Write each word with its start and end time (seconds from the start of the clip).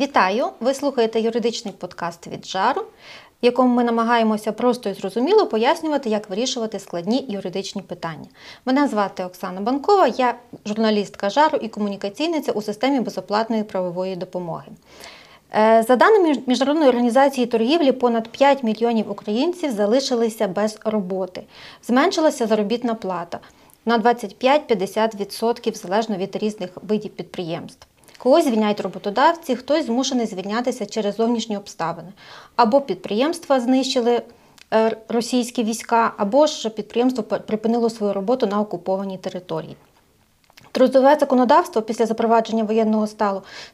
Вітаю! 0.00 0.46
Ви 0.60 0.74
слухаєте 0.74 1.20
юридичний 1.20 1.74
подкаст 1.78 2.26
від 2.26 2.46
жару, 2.46 2.80
в 2.80 2.86
якому 3.42 3.74
ми 3.74 3.84
намагаємося 3.84 4.52
просто 4.52 4.90
і 4.90 4.94
зрозуміло 4.94 5.46
пояснювати, 5.46 6.10
як 6.10 6.30
вирішувати 6.30 6.78
складні 6.78 7.26
юридичні 7.28 7.82
питання. 7.82 8.26
Мене 8.64 8.88
звати 8.88 9.24
Оксана 9.24 9.60
Банкова, 9.60 10.06
я 10.06 10.34
журналістка 10.66 11.30
жару 11.30 11.58
і 11.58 11.68
комунікаційниця 11.68 12.52
у 12.52 12.62
системі 12.62 13.00
безоплатної 13.00 13.62
правової 13.62 14.16
допомоги. 14.16 14.66
Е, 15.54 15.84
За 15.88 15.96
даними 15.96 16.42
Міжнародної 16.46 16.88
організації 16.88 17.46
торгівлі, 17.46 17.92
понад 17.92 18.28
5 18.28 18.62
мільйонів 18.62 19.10
українців 19.10 19.72
залишилися 19.72 20.48
без 20.48 20.78
роботи. 20.84 21.42
Зменшилася 21.82 22.46
заробітна 22.46 22.94
плата 22.94 23.38
на 23.86 23.98
25-50% 23.98 25.74
залежно 25.74 26.16
від 26.16 26.36
різних 26.36 26.70
видів 26.82 27.10
підприємств. 27.10 27.86
Когось 28.18 28.44
звільняють 28.44 28.80
роботодавці, 28.80 29.56
хтось 29.56 29.86
змушений 29.86 30.26
звільнятися 30.26 30.86
через 30.86 31.16
зовнішні 31.16 31.56
обставини. 31.56 32.12
Або 32.56 32.80
підприємства 32.80 33.60
знищили 33.60 34.22
е, 34.74 34.96
російські 35.08 35.64
війська, 35.64 36.12
або 36.16 36.46
ж 36.46 36.70
підприємство 36.70 37.22
припинило 37.22 37.90
свою 37.90 38.12
роботу 38.12 38.46
на 38.46 38.60
окупованій 38.60 39.18
території. 39.18 39.76
Трудове 40.72 41.16
законодавство 41.20 41.82
після 41.82 42.06
запровадження 42.06 42.64
воєнного 42.64 43.06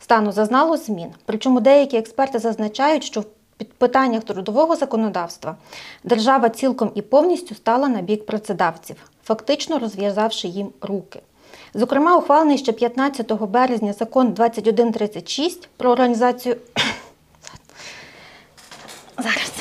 стану, 0.01 0.33
зазнало 0.33 0.77
змін. 0.77 1.09
Причому 1.25 1.61
деякі 1.61 1.97
експерти 1.97 2.39
зазначають, 2.39 3.05
що 3.05 3.21
в 3.21 3.25
питаннях 3.79 4.25
трудового 4.25 4.77
законодавства 4.77 5.57
держава 6.05 6.49
цілком 6.49 6.91
і 6.95 7.03
повністю 7.03 7.55
стала 7.55 7.89
на 7.89 8.03
бік 8.03 8.27
працедавців, 8.27 8.97
фактично 9.25 9.79
розв'язавши 9.79 10.49
їм 10.49 10.73
руки. 10.81 11.21
Зокрема, 11.75 12.17
ухвалений 12.17 12.59
ще 12.59 12.73
15 12.73 13.33
березня 13.33 13.93
закон 13.93 14.33
2136 14.33 15.69
про 15.77 15.91
організацію. 15.91 16.57
Зараз. 19.19 19.53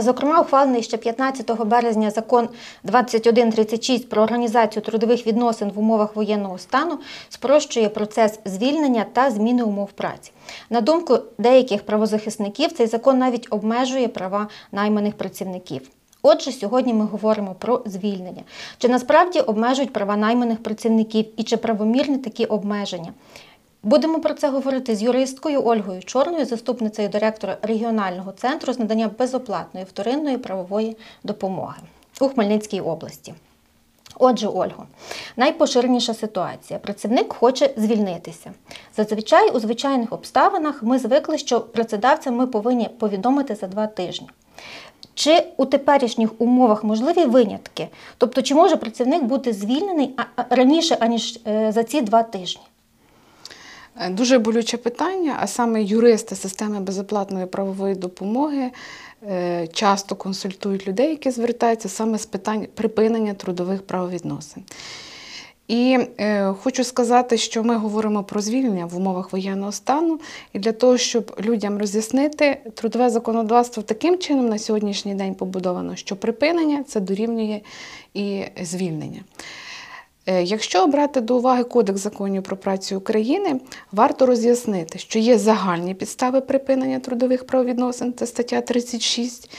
Зокрема, 0.00 0.40
ухвалений 0.40 0.82
ще 0.82 0.96
15 0.96 1.66
березня 1.66 2.10
закон 2.10 2.48
2136 2.84 4.08
про 4.08 4.22
організацію 4.22 4.82
трудових 4.82 5.26
відносин 5.26 5.70
в 5.70 5.78
умовах 5.78 6.16
воєнного 6.16 6.58
стану 6.58 6.98
спрощує 7.28 7.88
процес 7.88 8.40
звільнення 8.44 9.06
та 9.12 9.30
зміни 9.30 9.62
умов 9.62 9.92
праці. 9.92 10.32
На 10.70 10.80
думку 10.80 11.18
деяких 11.38 11.82
правозахисників, 11.82 12.72
цей 12.72 12.86
закон 12.86 13.18
навіть 13.18 13.46
обмежує 13.50 14.08
права 14.08 14.48
найманих 14.72 15.14
працівників. 15.14 15.90
Отже, 16.22 16.52
сьогодні 16.52 16.94
ми 16.94 17.04
говоримо 17.04 17.54
про 17.54 17.82
звільнення. 17.86 18.42
Чи 18.78 18.88
насправді 18.88 19.40
обмежують 19.40 19.92
права 19.92 20.16
найманих 20.16 20.62
працівників 20.62 21.26
і 21.36 21.42
чи 21.42 21.56
правомірні 21.56 22.18
такі 22.18 22.44
обмеження? 22.44 23.12
Будемо 23.82 24.20
про 24.20 24.34
це 24.34 24.48
говорити 24.48 24.96
з 24.96 25.02
юристкою 25.02 25.64
Ольгою 25.64 26.02
Чорною, 26.02 26.46
заступницею 26.46 27.08
директора 27.08 27.56
регіонального 27.62 28.32
центру 28.32 28.72
з 28.72 28.78
надання 28.78 29.10
безоплатної 29.18 29.86
вторинної 29.86 30.38
правової 30.38 30.96
допомоги 31.24 31.78
у 32.20 32.28
Хмельницькій 32.28 32.80
області. 32.80 33.34
Отже, 34.18 34.48
Ольго, 34.48 34.86
найпоширеніша 35.36 36.14
ситуація. 36.14 36.78
Працівник 36.78 37.32
хоче 37.32 37.70
звільнитися. 37.76 38.52
Зазвичай 38.96 39.50
у 39.50 39.60
звичайних 39.60 40.12
обставинах 40.12 40.82
ми 40.82 40.98
звикли, 40.98 41.38
що 41.38 41.60
працедавцям 41.60 42.36
ми 42.36 42.46
повинні 42.46 42.88
повідомити 42.88 43.54
за 43.54 43.66
два 43.66 43.86
тижні. 43.86 44.28
Чи 45.14 45.44
у 45.56 45.66
теперішніх 45.66 46.30
умовах 46.38 46.84
можливі 46.84 47.24
винятки? 47.24 47.88
Тобто, 48.18 48.42
чи 48.42 48.54
може 48.54 48.76
працівник 48.76 49.22
бути 49.22 49.52
звільнений 49.52 50.14
раніше, 50.50 50.96
аніж 51.00 51.40
е, 51.46 51.72
за 51.72 51.84
ці 51.84 52.00
два 52.00 52.22
тижні? 52.22 52.62
Е, 54.00 54.10
Дуже 54.10 54.38
болюче 54.38 54.76
питання, 54.76 55.36
а 55.40 55.46
саме 55.46 55.82
юристи 55.82 56.36
системи 56.36 56.80
безоплатної 56.80 57.46
правової 57.46 57.94
допомоги 57.94 58.70
е, 59.28 59.66
часто 59.66 60.16
консультують 60.16 60.88
людей, 60.88 61.10
які 61.10 61.30
звертаються 61.30 61.88
саме 61.88 62.18
з 62.18 62.26
питань 62.26 62.66
припинення 62.74 63.34
трудових 63.34 63.82
правовідносин. 63.86 64.62
І 65.68 65.98
е, 66.18 66.54
хочу 66.62 66.84
сказати, 66.84 67.36
що 67.36 67.64
ми 67.64 67.76
говоримо 67.76 68.24
про 68.24 68.40
звільнення 68.40 68.86
в 68.86 68.96
умовах 68.96 69.32
воєнного 69.32 69.72
стану, 69.72 70.20
і 70.52 70.58
для 70.58 70.72
того, 70.72 70.98
щоб 70.98 71.36
людям 71.40 71.78
роз'яснити, 71.78 72.60
трудове 72.74 73.10
законодавство 73.10 73.82
таким 73.82 74.18
чином 74.18 74.48
на 74.48 74.58
сьогоднішній 74.58 75.14
день 75.14 75.34
побудовано, 75.34 75.96
що 75.96 76.16
припинення 76.16 76.82
це 76.82 77.00
дорівнює 77.00 77.60
і 78.14 78.44
звільнення. 78.62 79.20
Е, 80.26 80.42
Якщо 80.42 80.86
брати 80.86 81.20
до 81.20 81.36
уваги 81.36 81.64
Кодекс 81.64 82.00
законів 82.00 82.42
про 82.42 82.56
працю 82.56 82.98
України, 82.98 83.60
варто 83.92 84.26
роз'яснити, 84.26 84.98
що 84.98 85.18
є 85.18 85.38
загальні 85.38 85.94
підстави 85.94 86.40
припинення 86.40 87.00
трудових 87.00 87.46
правовідносин, 87.46 88.14
це 88.16 88.26
стаття 88.26 88.60
36, 88.60 89.50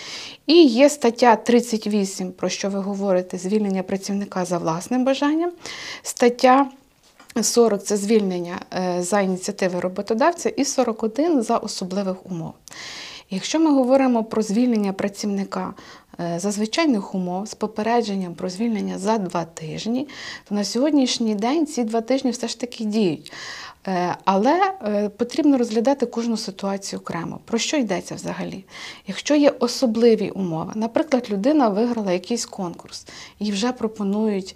і 0.48 0.66
є 0.66 0.90
стаття 0.90 1.36
38, 1.36 2.32
про 2.32 2.50
що 2.50 2.70
ви 2.70 2.80
говорите, 2.80 3.38
звільнення 3.38 3.84
працівника 3.84 4.46
за 4.46 4.58
власним 4.58 5.06
бажанням, 5.06 5.52
стаття 6.04 6.70
40 7.42 7.84
це 7.84 7.98
звільнення 7.98 8.60
е, 8.74 9.04
за 9.04 9.22
ініціативи 9.22 9.80
роботодавця, 9.80 10.50
і 10.50 10.66
41 10.66 11.44
за 11.44 11.58
особливих 11.58 12.26
умов. 12.26 12.54
Якщо 13.34 13.60
ми 13.60 13.72
говоримо 13.72 14.24
про 14.24 14.42
звільнення 14.42 14.94
працівника 14.94 15.74
е, 16.20 16.40
за 16.40 16.52
звичайних 16.52 17.16
умов 17.16 17.48
з 17.48 17.54
попередженням 17.54 18.34
про 18.34 18.50
звільнення 18.50 18.98
за 18.98 19.18
два 19.18 19.46
тижні, 19.46 20.08
то 20.50 20.56
на 20.56 20.64
сьогоднішній 20.64 21.36
день 21.36 21.68
ці 21.68 21.84
два 21.84 22.02
тижні 22.02 22.32
все 22.32 22.48
ж 22.48 22.60
таки 22.60 22.86
діють. 22.86 23.34
Е, 23.88 24.16
Але 24.26 24.74
е, 24.82 25.10
потрібно 25.10 25.58
розглядати 25.58 26.06
кожну 26.06 26.38
ситуацію 26.38 27.00
окремо. 27.00 27.40
Про 27.46 27.58
що 27.58 27.78
йдеться 27.78 28.16
взагалі? 28.16 28.66
Якщо 29.08 29.36
є 29.36 29.50
особливі 29.50 30.30
умови, 30.30 30.72
наприклад, 30.76 31.28
людина 31.30 31.70
виграла 31.70 32.12
якийсь 32.12 32.46
конкурс 32.46 33.08
і 33.40 33.52
вже 33.52 33.72
пропонують 33.72 34.56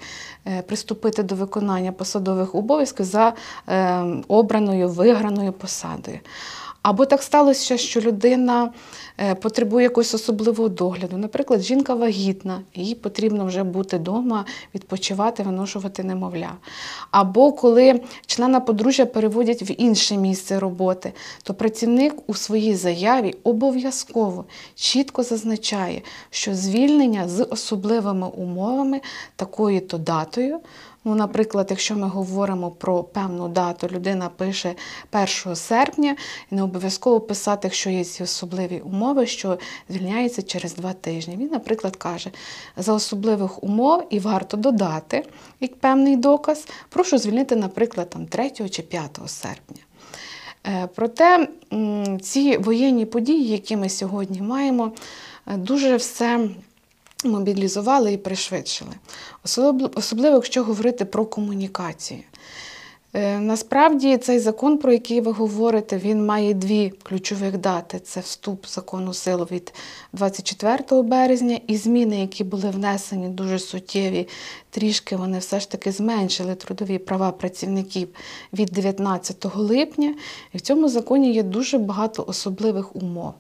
приступити 0.68 1.24
до 1.24 1.36
виконання 1.36 1.92
посадових 1.92 2.56
обов'язків 2.56 3.06
за 3.06 3.34
е, 3.70 4.04
обраною 4.28 4.90
виграною 4.90 5.52
посадою. 5.52 6.20
Або 6.88 7.06
так 7.06 7.24
сталося, 7.24 7.78
що 7.78 8.02
людина 8.02 8.72
е, 9.18 9.36
потребує 9.36 9.84
якогось 9.84 10.14
особливого 10.14 10.70
догляду. 10.70 11.18
Наприклад, 11.18 11.62
жінка 11.62 11.94
вагітна, 11.94 12.62
їй 12.76 12.96
потрібно 12.96 13.46
вже 13.46 13.64
бути 13.64 13.98
вдома, 13.98 14.46
відпочивати, 14.76 15.44
виношувати 15.44 16.04
немовля. 16.04 16.52
Або 17.12 17.52
коли 17.52 18.02
члена 18.26 18.60
подружжя 18.60 19.06
переводять 19.06 19.62
в 19.62 19.72
інше 19.78 20.18
місце 20.18 20.60
роботи, 20.60 21.14
то 21.44 21.54
працівник 21.54 22.14
у 22.28 22.34
своїй 22.34 22.76
заяві 22.76 23.36
обов'язково 23.44 24.46
чітко 24.76 25.24
зазначає, 25.24 26.02
що 26.30 26.56
звільнення 26.56 27.28
з 27.28 27.44
особливими 27.44 28.28
умовами, 28.28 29.02
такою-то 29.36 29.98
датою. 29.98 30.60
Ну, 31.08 31.16
наприклад, 31.16 31.68
якщо 31.70 31.96
ми 31.96 32.08
говоримо 32.08 32.72
про 32.72 33.04
певну 33.04 33.48
дату, 33.48 33.88
людина 33.92 34.30
пише 34.30 34.76
1 35.46 35.56
серпня, 35.56 36.16
і 36.52 36.56
не 36.56 36.64
обов'язково 36.64 37.20
писати, 37.22 37.68
якщо 37.68 37.90
є 37.90 38.04
ці 38.04 38.24
особливі 38.24 38.80
умови, 38.80 39.26
що 39.26 39.60
звільняється 39.90 40.42
через 40.42 40.76
два 40.76 40.94
тижні. 40.94 41.38
Він, 41.38 41.48
наприклад, 41.48 41.96
каже, 41.96 42.32
за 42.78 42.94
особливих 42.94 43.64
умов 43.64 44.08
і 44.10 44.20
варто 44.20 44.58
додати 44.58 45.26
як 45.60 45.76
певний 45.76 46.16
доказ, 46.16 46.68
прошу 46.90 47.18
звільнити, 47.18 47.56
наприклад, 47.56 48.10
там 48.10 48.26
3 48.26 48.50
чи 48.50 48.82
5 48.82 49.20
серпня. 49.26 49.82
Е, 50.68 50.90
Проте 50.96 51.48
ці 52.22 52.58
воєнні 52.58 53.06
події, 53.06 53.48
які 53.48 53.78
ми 53.78 53.90
сьогодні 53.90 54.42
маємо, 54.42 54.92
е, 55.48 55.58
дуже 55.58 55.96
все 55.96 56.50
мобілізували 57.26 58.14
і 58.14 58.18
пришвидшили. 58.18 58.92
Особливо, 59.96 60.36
якщо 60.36 60.64
говорити 60.64 61.06
про 61.06 61.26
комунікацію. 61.26 62.20
Е, 63.14 63.40
Насправді 63.40 64.18
цей 64.18 64.40
закон, 64.40 64.78
про 64.78 64.92
який 64.92 65.22
ви 65.22 65.32
говорите, 65.32 65.98
він 65.98 66.26
має 66.26 66.54
дві 66.54 66.94
ключових 67.04 67.58
дати: 67.58 68.00
це 68.00 68.20
вступ 68.20 68.68
закону 68.68 69.14
силу 69.14 69.48
від 69.52 69.74
24 70.14 71.02
березня 71.02 71.60
і 71.68 71.78
зміни, 71.78 72.22
які 72.22 72.44
були 72.44 72.70
внесені 72.70 73.28
дуже 73.30 73.60
суттєві. 73.60 74.28
Трішки 74.70 75.16
вони 75.16 75.40
все 75.40 75.60
ж 75.60 75.72
таки 75.72 75.92
зменшили 75.92 76.56
трудові 76.56 76.98
права 76.98 77.32
працівників 77.32 78.08
від 78.54 78.70
19 78.70 79.56
липня. 79.56 80.16
І 80.54 80.58
в 80.58 80.62
цьому 80.62 80.90
законі 80.90 81.34
є 81.34 81.44
дуже 81.44 81.78
багато 81.78 82.26
особливих 82.28 82.96
умов. 82.96 83.34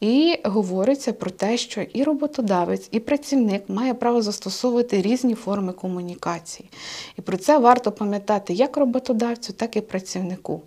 І 0.00 0.38
говориться 0.44 1.12
про 1.12 1.30
те, 1.30 1.56
що 1.56 1.82
і 1.82 2.02
роботодавець, 2.02 2.88
і 2.90 3.00
працівник 3.00 3.68
має 3.68 3.94
право 3.94 4.22
застосовувати 4.22 5.02
різні 5.02 5.34
форми 5.34 5.72
комунікації. 5.72 6.70
І 7.18 7.22
про 7.22 7.36
це 7.36 7.58
варто 7.58 7.92
пам'ятати 7.92 8.52
як 8.52 8.76
роботодавцю, 8.76 9.52
так 9.52 9.76
і 9.76 9.80
працівнику. 9.80 10.62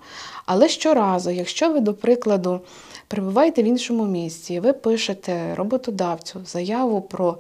Але 0.46 0.70
щоразу, 0.70 1.30
якщо 1.30 1.74
ви, 1.74 1.80
до 1.80 1.94
прикладу, 1.94 2.62
перебуваєте 3.08 3.64
в 3.64 3.66
іншому 3.66 4.06
місці, 4.06 4.60
ви 4.60 4.74
пишете 4.74 5.56
роботодавцю 5.56 6.42
заяву 6.46 7.02
про 7.02 7.38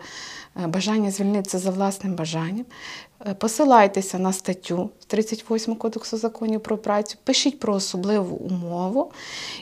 е, 0.63 0.67
бажання 0.67 1.11
звільнитися 1.11 1.59
за 1.59 1.71
власним 1.71 2.13
бажанням, 2.13 2.65
Посилайтеся 3.39 4.19
на 4.19 4.33
статтю 4.33 4.89
38 5.07 5.75
Кодексу 5.75 6.17
законів 6.17 6.61
про 6.61 6.77
працю, 6.77 7.17
пишіть 7.23 7.59
про 7.59 7.73
особливу 7.73 8.35
умову 8.35 9.11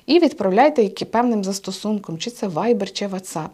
і 0.06 0.20
відправляйте 0.20 0.84
які 0.84 1.06
певним 1.06 1.44
застосунком, 1.44 2.18
чи 2.18 2.32
це 2.32 2.48
Viber, 2.48 2.92
чи 2.92 3.08
WhatsApp. 3.08 3.50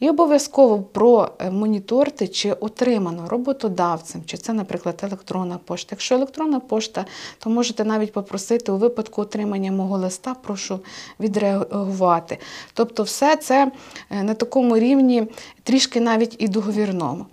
І 0.00 0.08
обов'язково 0.10 0.82
промоніторте, 0.82 2.28
чи 2.28 2.52
отримано 2.52 3.28
роботодавцем, 3.28 4.22
чи 4.26 4.36
це, 4.36 4.52
наприклад, 4.52 5.00
електронна 5.02 5.58
пошта. 5.64 5.88
Якщо 5.90 6.14
електронна 6.14 6.60
пошта, 6.60 7.04
то 7.38 7.50
можете 7.50 7.84
навіть 7.84 8.12
попросити 8.12 8.72
у 8.72 8.76
випадку 8.76 9.22
отримання 9.22 9.72
мого 9.72 9.98
листа, 9.98 10.34
прошу 10.34 10.80
відреагувати. 11.20 12.38
Тобто, 12.74 13.02
все 13.02 13.36
це 13.36 13.72
е, 14.10 14.22
на 14.22 14.34
такому 14.34 14.78
рівні, 14.78 15.26
трішки 15.62 16.00
навіть 16.00 16.36
і 16.38 16.48
договірному. 16.48 17.26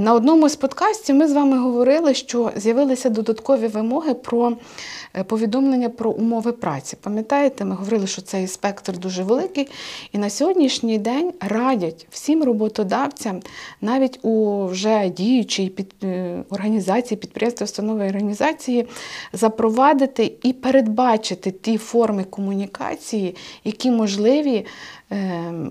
На 0.00 0.14
одному 0.14 0.48
з 0.48 0.56
подкастів 0.56 1.16
ми 1.16 1.28
з 1.28 1.32
вами 1.32 1.58
говорили, 1.58 2.14
що 2.14 2.52
з'явилися 2.56 3.10
додаткові 3.10 3.66
вимоги 3.66 4.14
про 4.14 4.52
е, 5.14 5.24
повідомлення 5.24 5.88
про 5.88 6.10
умови 6.10 6.52
праці. 6.52 6.96
Пам'ятаєте, 7.00 7.64
ми 7.64 7.74
говорили, 7.74 8.06
що 8.06 8.22
цей 8.22 8.46
спектр 8.46 8.98
дуже 8.98 9.22
великий, 9.22 9.68
і 10.12 10.18
на 10.18 10.30
сьогоднішній 10.30 10.98
день 10.98 11.32
радять 11.40 12.06
всім 12.10 12.44
роботодавцям, 12.44 13.40
навіть 13.80 14.18
у 14.22 14.66
вже 14.66 15.08
діючій 15.08 15.68
під, 15.68 15.94
е, 16.02 16.44
організації, 16.50 17.18
підприємства, 17.18 17.64
установи 17.64 18.08
організації, 18.08 18.86
запровадити 19.32 20.32
і 20.42 20.52
передбачити 20.52 21.50
ті 21.50 21.78
форми 21.78 22.24
комунікації, 22.24 23.36
які 23.64 23.90
можливі 23.90 24.66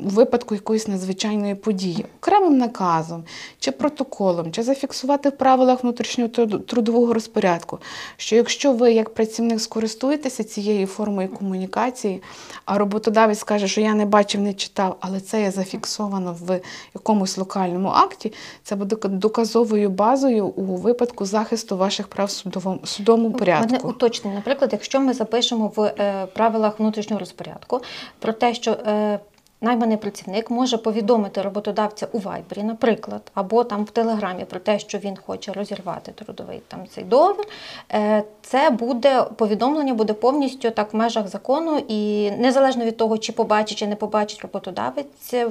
у 0.06 0.10
випадку 0.10 0.56
якоїсь 0.56 0.88
надзвичайної 0.88 1.56
події, 1.56 2.06
окремим 2.18 2.58
наказом 2.58 3.24
чи 3.60 3.72
протоколом, 3.72 4.52
чи 4.52 4.64
зафіксувати 4.64 5.30
в 5.30 5.32
правилах 5.32 5.84
внутрішнього 5.84 6.30
трудового 6.68 7.14
розпорядку, 7.14 7.80
що 8.18 8.36
якщо 8.36 8.74
ви 8.74 8.92
як 8.92 9.14
працівник 9.14 9.62
скористуєтеся 9.62 10.44
цією 10.44 10.88
формою 10.88 11.30
комунікації, 11.30 12.22
а 12.66 12.78
роботодавець 12.78 13.40
скаже, 13.40 13.68
що 13.68 13.82
я 13.82 13.94
не 13.94 14.06
бачив, 14.06 14.42
не 14.42 14.54
читав, 14.54 14.98
але 15.00 15.20
це 15.20 15.42
є 15.42 15.52
зафіксовано 15.52 16.38
в 16.42 16.60
якомусь 16.96 17.38
локальному 17.38 17.90
акті, 17.90 18.34
це 18.64 18.76
буде 18.76 18.96
доказовою 19.08 19.90
базою 19.90 20.48
у 20.48 20.64
випадку 20.64 21.26
захисту 21.26 21.78
ваших 21.78 22.08
прав 22.08 22.28
в 22.28 22.32
судовому, 22.32 22.80
судовому 22.84 23.24
Мене 23.28 23.38
порядку. 23.40 23.90
уточнення. 23.90 24.36
Наприклад, 24.36 24.70
якщо 24.74 25.00
ми 25.00 25.14
запишемо 25.14 25.72
в 25.76 25.82
е, 25.82 26.28
правилах 26.34 26.80
внутрішнього 26.80 27.20
розпорядку 27.20 27.82
про 28.20 28.34
те, 28.34 28.54
що 28.54 28.72
е, 28.72 29.20
найманий 29.64 29.98
працівник 29.98 30.52
може 30.52 30.78
повідомити 30.78 31.42
роботодавця 31.42 32.08
у 32.12 32.20
Вайбері, 32.20 32.64
наприклад, 32.64 33.22
або 33.34 33.64
там 33.64 33.84
в 33.84 33.90
Телеграмі 33.90 34.46
про 34.46 34.60
те, 34.60 34.80
що 34.80 34.98
він 34.98 35.18
хоче 35.26 35.54
розірвати 35.54 36.12
трудовий 36.12 36.62
там 36.68 36.80
цей 36.96 37.04
договір, 37.04 37.46
е, 37.94 38.24
це 38.42 38.70
буде 38.70 39.24
повідомлення 39.36 39.94
буде 39.94 40.14
повністю 40.14 40.72
так 40.72 40.94
в 40.94 40.96
межах 40.96 41.28
закону, 41.28 41.84
і 41.88 42.32
незалежно 42.32 42.86
від 42.86 42.98
того, 42.98 43.18
чи 43.18 43.32
побачить, 43.32 43.78
чи 43.78 43.88
не 43.88 43.96
побачить 43.96 44.42
роботодавець 44.42 45.34
е, 45.34 45.48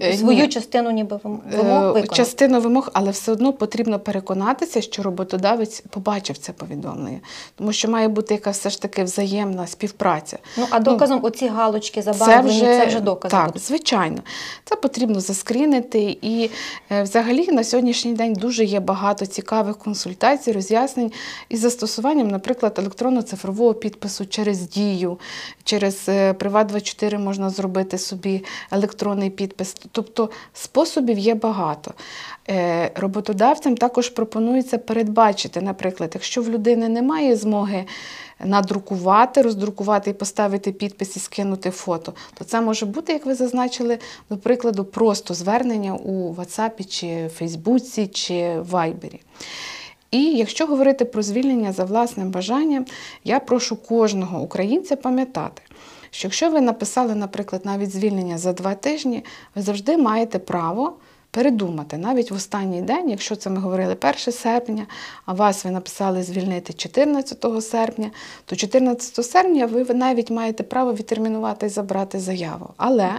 Е, 0.00 0.16
свою 0.16 0.42
ні. 0.42 0.48
частину 0.48 0.90
ніби 0.90 1.20
вимог 1.24 1.40
виконав. 1.86 2.08
Частину 2.08 2.60
вимог, 2.60 2.90
але 2.92 3.10
все 3.10 3.32
одно 3.32 3.52
потрібно 3.52 3.98
переконатися, 3.98 4.80
що 4.80 5.02
роботодавець 5.02 5.82
побачив 5.90 6.38
це 6.38 6.52
повідомлення, 6.52 7.20
тому 7.56 7.72
що 7.72 7.88
має 7.88 8.08
бути 8.08 8.34
якась 8.34 8.58
все 8.58 8.70
ж 8.70 8.82
таки 8.82 9.04
взаємна 9.04 9.66
співпраця. 9.66 10.38
Ну 10.56 10.66
а 10.70 10.80
доказом 10.80 11.20
оці 11.22 11.48
галочки 11.48 12.02
забавлені, 12.02 12.60
це 12.60 12.86
вже, 12.86 13.00
докази 13.00 13.30
так, 13.30 13.46
будуть. 13.46 13.53
Звичайно. 13.56 14.18
Це 14.64 14.76
потрібно 14.76 15.20
заскрінити. 15.20 16.18
І 16.22 16.50
е, 16.90 17.02
взагалі 17.02 17.52
на 17.52 17.64
сьогоднішній 17.64 18.12
день 18.12 18.32
дуже 18.32 18.64
є 18.64 18.80
багато 18.80 19.26
цікавих 19.26 19.78
консультацій, 19.78 20.52
роз'яснень 20.52 21.12
із 21.48 21.60
застосуванням, 21.60 22.28
наприклад, 22.28 22.78
електронно-цифрового 22.78 23.74
підпису 23.74 24.26
через 24.26 24.60
дію, 24.68 25.18
через 25.64 26.08
е, 26.08 26.32
Приват24 26.32 27.18
можна 27.18 27.50
зробити 27.50 27.98
собі 27.98 28.44
електронний 28.70 29.30
підпис. 29.30 29.76
Тобто 29.92 30.30
способів 30.52 31.18
є 31.18 31.34
багато. 31.34 31.94
Е, 32.50 32.90
Роботодавцям 32.94 33.76
також 33.76 34.08
пропонується 34.08 34.78
передбачити, 34.78 35.60
наприклад, 35.60 36.10
якщо 36.14 36.42
в 36.42 36.48
людини 36.48 36.88
немає 36.88 37.36
змоги 37.36 37.84
надрукувати, 38.44 39.42
роздрукувати 39.42 40.10
і 40.10 40.14
поставити 40.14 40.72
підпис 40.72 41.16
і 41.16 41.20
скинути 41.20 41.70
фото, 41.70 42.14
то 42.34 42.44
це 42.44 42.60
може 42.60 42.86
бути, 42.86 43.12
як 43.12 43.26
ви 43.26 43.34
зазначили, 43.34 43.98
до 44.30 44.36
прикладу, 44.36 44.84
просто 44.84 45.34
звернення 45.34 45.94
у 45.94 46.34
WhatsApp 46.34 46.86
чи 46.86 47.28
Фейсбуці 47.28 48.06
чи 48.06 48.60
Вайбері. 48.60 49.20
І 50.10 50.24
якщо 50.24 50.66
говорити 50.66 51.04
про 51.04 51.22
звільнення 51.22 51.72
за 51.72 51.84
власним 51.84 52.30
бажанням, 52.30 52.86
я 53.24 53.40
прошу 53.40 53.76
кожного 53.76 54.40
українця 54.40 54.96
пам'ятати, 54.96 55.62
що 56.10 56.28
якщо 56.28 56.50
ви 56.50 56.60
написали, 56.60 57.14
наприклад, 57.14 57.62
навіть 57.64 57.92
звільнення 57.92 58.38
за 58.38 58.52
два 58.52 58.74
тижні, 58.74 59.24
ви 59.54 59.62
завжди 59.62 59.96
маєте 59.96 60.38
право 60.38 60.96
передумати 61.34 61.96
навіть 61.96 62.30
в 62.30 62.34
останній 62.34 62.82
день, 62.82 63.10
якщо 63.10 63.36
це 63.36 63.50
ми 63.50 63.60
говорили 63.60 63.96
1 64.02 64.14
серпня, 64.14 64.86
а 65.26 65.32
вас 65.32 65.64
ви 65.64 65.70
написали 65.70 66.22
звільнити 66.22 66.72
14 66.72 67.44
серпня, 67.60 68.10
то 68.44 68.56
14 68.56 69.26
серпня 69.26 69.66
ви 69.66 69.94
навіть 69.94 70.30
маєте 70.30 70.62
право 70.62 70.94
відтермінувати 70.94 71.66
і 71.66 71.68
забрати 71.68 72.20
заяву. 72.20 72.70
Але 72.76 73.10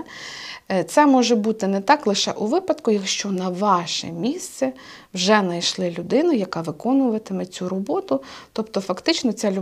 це 0.88 1.06
може 1.06 1.36
бути 1.36 1.68
не 1.68 1.82
так 1.82 2.08
лише 2.08 2.32
у 2.32 2.46
випадку, 2.46 2.92
якщо 2.92 3.32
на 3.32 3.50
ваше 3.50 4.08
місце 4.08 4.74
вже 5.14 5.40
знайшли 5.40 5.92
людину, 5.98 6.34
яка 6.34 6.62
виконуватиме 6.62 7.46
цю 7.46 7.70
роботу. 7.70 8.22
Тобто, 8.54 8.82
фактично, 8.82 9.34
ця 9.34 9.54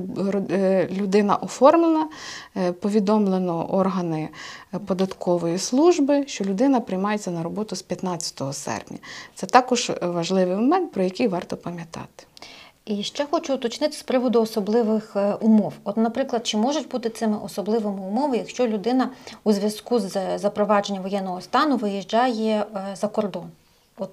е, 0.51 0.89
людина 0.91 1.35
оформлена, 1.35 2.07
е, 2.57 2.71
повідомлено 2.71 3.73
органи 3.73 4.29
е, 4.73 4.79
податкової 4.79 5.57
служби, 5.57 6.23
що 6.27 6.43
людина 6.43 6.79
приймається 6.79 7.31
на 7.31 7.43
роботу 7.43 7.75
з 7.75 7.81
15 7.81 8.41
серпня. 8.55 8.97
Це 9.35 9.45
також 9.45 9.91
важливий 10.01 10.55
момент, 10.55 10.91
про 10.91 11.03
який 11.03 11.27
варто 11.27 11.57
пам'ятати. 11.57 12.25
І 12.85 13.03
ще 13.03 13.25
хочу 13.31 13.53
уточнити 13.53 13.93
з 13.93 14.03
приводу 14.03 14.41
особливих 14.41 15.15
е, 15.15 15.33
умов. 15.33 15.73
От, 15.83 15.97
наприклад, 15.97 16.47
чи 16.47 16.57
можуть 16.57 16.89
бути 16.89 17.09
цими 17.09 17.37
особливими 17.43 18.01
умови, 18.01 18.37
якщо 18.37 18.67
людина 18.67 19.09
у 19.43 19.53
зв'язку 19.53 19.99
з 19.99 20.37
запровадженням 20.37 21.03
воєнного 21.03 21.41
стану 21.41 21.77
виїжджає 21.77 22.65
е, 22.75 22.95
за 22.95 23.07
кордон? 23.07 23.45
От 23.97 24.09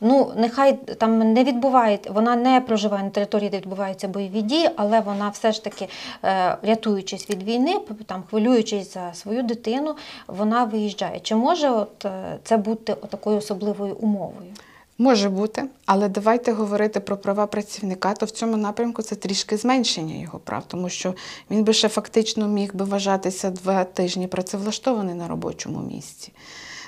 ну 0.00 0.32
нехай 0.36 0.72
там 0.72 1.32
не 1.32 1.44
відбуває, 1.44 1.98
вона 2.10 2.36
не 2.36 2.60
проживає 2.60 3.04
на 3.04 3.10
території, 3.10 3.50
де 3.50 3.56
відбуваються 3.56 4.08
бойові 4.08 4.42
дії, 4.42 4.70
але 4.76 5.00
вона 5.00 5.28
все 5.28 5.52
ж 5.52 5.64
таки, 5.64 5.88
е, 6.24 6.56
рятуючись 6.62 7.30
від 7.30 7.42
війни, 7.42 7.80
там 8.06 8.22
хвилюючись 8.30 8.94
за 8.94 9.14
свою 9.14 9.42
дитину, 9.42 9.96
вона 10.26 10.64
виїжджає. 10.64 11.20
Чи 11.20 11.34
може 11.34 11.70
от 11.70 12.06
це 12.44 12.56
бути 12.56 12.94
такою 12.94 13.38
особливою 13.38 13.94
умовою? 13.94 14.52
Може 14.98 15.28
бути, 15.28 15.64
але 15.86 16.08
давайте 16.08 16.52
говорити 16.52 17.00
про 17.00 17.16
права 17.16 17.46
працівника, 17.46 18.14
то 18.14 18.26
в 18.26 18.30
цьому 18.30 18.56
напрямку 18.56 19.02
це 19.02 19.16
трішки 19.16 19.56
зменшення 19.56 20.20
його 20.22 20.38
прав, 20.38 20.64
тому 20.68 20.88
що 20.88 21.14
він 21.50 21.64
би 21.64 21.72
ще 21.72 21.88
фактично 21.88 22.48
міг 22.48 22.74
би 22.74 22.84
вважатися 22.84 23.50
два 23.50 23.84
тижні 23.84 24.26
працевлаштований 24.26 25.14
на 25.14 25.28
робочому 25.28 25.80
місці. 25.80 26.32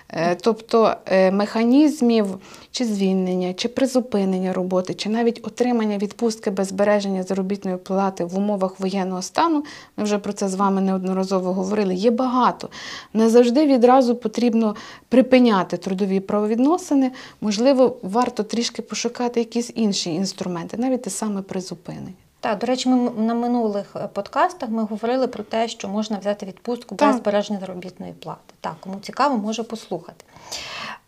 Е, 0.09 0.35
Тобто 0.35 0.95
е, 1.07 1.31
механізмів 1.31 2.27
чи 2.71 2.85
звільнення, 2.85 3.55
чи 3.55 3.69
призупинення 3.69 4.53
роботи, 4.53 4.95
чи 4.95 5.09
навіть 5.09 5.47
отримання 5.47 5.99
відпустки 5.99 6.51
без 6.51 6.69
збереження 6.69 7.23
заробітної 7.23 7.77
плати 7.77 8.25
в 8.25 8.39
умовах 8.39 8.81
воєнного 8.81 9.23
стану, 9.23 9.65
ми 9.97 10.05
вже 10.05 10.19
про 10.19 10.33
це 10.33 10.49
з 10.49 10.55
вами 10.55 10.81
неодноразово 10.81 11.53
говорили, 11.53 11.95
є 11.95 12.11
багато. 12.11 12.69
Не 13.15 13.29
завжди 13.29 13.67
відразу 13.67 14.17
потрібно 14.17 14.77
припиняти 15.09 15.77
трудові 15.77 16.21
правовідносини. 16.21 17.13
Можливо, 17.41 17.97
варто 18.03 18.43
трішки 18.43 18.83
пошукати 18.83 19.41
якісь 19.41 19.73
інші 19.75 20.15
інструменти, 20.15 20.77
навіть 20.77 21.03
те 21.03 21.11
саме 21.11 21.43
призупинення. 21.43 22.13
Так, 22.41 22.59
до 22.59 22.67
речі, 22.67 22.89
ми 22.89 23.11
на 23.11 23.35
минулих 23.35 23.97
е, 23.97 24.09
подкастах 24.13 24.69
ми 24.69 24.83
говорили 24.85 25.27
про 25.27 25.45
те, 25.45 25.69
що 25.69 25.89
можна 25.89 26.19
взяти 26.19 26.47
відпустку 26.47 26.95
Так. 26.95 27.09
без 27.09 27.17
збереження 27.17 27.61
заробітної 27.61 28.13
плати. 28.13 28.55
Так, 28.67 28.77
кому 28.81 28.97
цікаво, 29.01 29.37
може 29.37 29.63
послухати. 29.63 30.25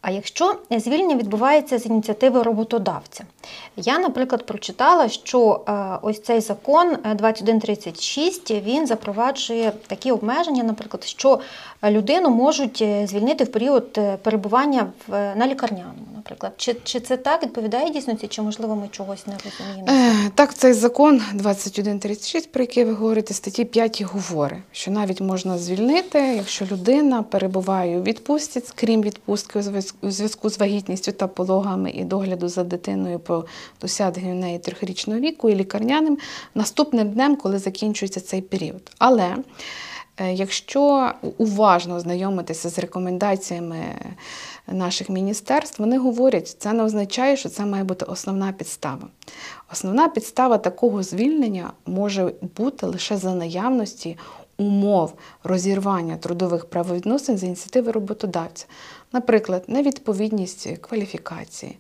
А 0.01 0.11
якщо 0.11 0.57
звільнення 0.71 1.17
відбувається 1.17 1.79
з 1.79 1.87
ініціативи 1.87 2.43
роботодавця, 2.43 3.25
я, 3.77 3.99
наприклад, 3.99 4.47
прочитала, 4.47 5.09
що 5.09 5.61
е, 5.69 5.99
ось 6.03 6.23
цей 6.23 6.41
закон 6.41 6.97
е, 7.05 7.15
2136 7.15 8.51
він 8.51 8.87
запроваджує 8.87 9.73
такі 9.87 10.11
обмеження, 10.13 10.63
наприклад, 10.63 11.05
що 11.05 11.41
людину 11.85 12.31
можуть 12.31 12.83
е, 12.83 13.07
звільнити 13.07 13.45
в 13.45 13.53
період 13.53 13.89
е, 13.99 14.17
перебування 14.17 14.87
в, 15.09 15.35
на 15.37 15.47
лікарняному, 15.47 15.99
наприклад. 16.17 16.53
Чи, 16.57 16.77
чи 16.85 17.01
це 17.01 17.17
так 17.17 17.43
відповідає 17.43 17.91
дійсності, 17.91 18.29
чи 18.29 18.43
можливо 18.43 18.77
ми 18.77 18.89
чогось 18.91 19.27
не 19.27 19.35
розуміємо? 19.45 19.87
Е, 20.27 20.31
Так, 20.35 20.55
цей 20.55 20.73
закон 20.73 21.23
2136, 21.35 22.53
про 22.53 22.63
який 22.63 22.85
ви 22.85 22.93
говорите, 22.93 23.35
статті 23.35 23.65
5 23.65 24.03
говорить, 24.03 24.59
що 24.73 24.91
навіть 24.91 25.21
можна 25.21 25.59
звільнити, 25.59 26.19
якщо 26.19 26.65
людина 26.65 27.23
перебуває 27.23 27.48
у 27.99 28.03
відпустці, 28.03 28.63
крім 28.75 29.03
відпустки 29.03 29.59
у 30.03 30.11
зв'язку 30.11 30.51
з 30.51 30.59
вагітністю 30.59 31.13
та 31.13 31.27
пологами 31.27 31.91
і 31.91 32.05
догляду 32.05 32.49
за 32.49 32.65
дитиною 32.65 33.19
по 33.19 33.35
до 33.35 33.47
досягнення 33.81 34.33
в 34.33 34.37
неї 34.37 34.59
трьохрічного 34.59 35.21
віку 35.21 35.51
і 35.51 35.55
лікарняним 35.55 36.19
наступним 36.55 37.11
днем, 37.11 37.37
коли 37.37 37.59
закінчується 37.59 38.21
цей 38.21 38.43
період. 38.43 38.91
Але 38.99 39.37
е, 40.17 40.33
якщо 40.33 41.13
уважно 41.39 41.95
ознайомитися 41.95 42.69
з 42.69 42.79
рекомендаціями 42.79 43.79
наших 44.67 45.09
міністерств, 45.09 45.83
вони 45.83 45.99
говорять, 45.99 46.57
це 46.59 46.73
не 46.73 46.83
означає, 46.83 47.37
що 47.37 47.49
це 47.49 47.67
має 47.67 47.85
бути 47.85 48.05
основна 48.05 48.53
підстава. 48.53 49.09
Основна 49.73 50.09
підстава 50.09 50.59
такого 50.59 51.03
звільнення 51.03 51.73
може 51.87 52.33
бути 52.57 52.87
лише 52.87 53.17
за 53.17 53.35
наявності 53.35 54.17
умов 54.59 55.15
розірвання 55.45 56.17
трудових 56.17 56.65
правовідносин 56.65 57.39
за 57.39 57.47
ініціативи 57.47 57.93
роботодавця. 57.93 58.67
Наприклад, 59.13 59.65
невідповідність 59.69 60.69
кваліфікації, 60.81 61.79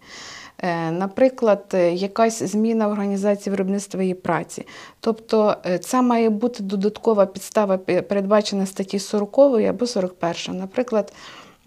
е, 0.59 0.91
наприклад, 0.91 1.65
е, 1.75 1.93
якась 1.93 2.43
зміна 2.43 2.89
в 2.89 2.91
організації 2.91 3.51
виробництва 3.51 4.03
і 4.03 4.15
праці. 4.15 4.67
Тобто 5.01 5.57
е, 5.67 5.79
це 5.79 6.03
має 6.03 6.31
бути 6.31 6.63
додаткова 6.63 7.27
підстава, 7.27 7.79
передбачена 7.79 8.67
статті 8.67 8.99
40 8.99 9.39
або 9.39 9.87
41. 9.87 10.59
Наприклад, 10.59 11.13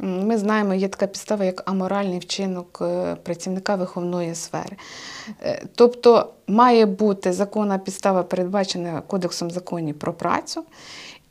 ми 0.02 0.38
знаємо, 0.38 0.74
є 0.74 0.88
така 0.88 1.08
підстава, 1.08 1.46
як 1.46 1.70
аморальний 1.70 2.20
вчинок 2.20 2.80
е, 2.82 3.16
працівника 3.24 3.76
виховної 3.76 4.36
сфери. 4.36 4.78
Е, 5.44 5.64
Тобто 5.76 6.30
має 6.48 6.86
бути 6.86 7.34
законна 7.34 7.78
підстава, 7.78 8.24
передбачена 8.24 9.02
Кодексом 9.08 9.52
законів 9.52 10.00
про 10.00 10.14
працю. 10.14 10.64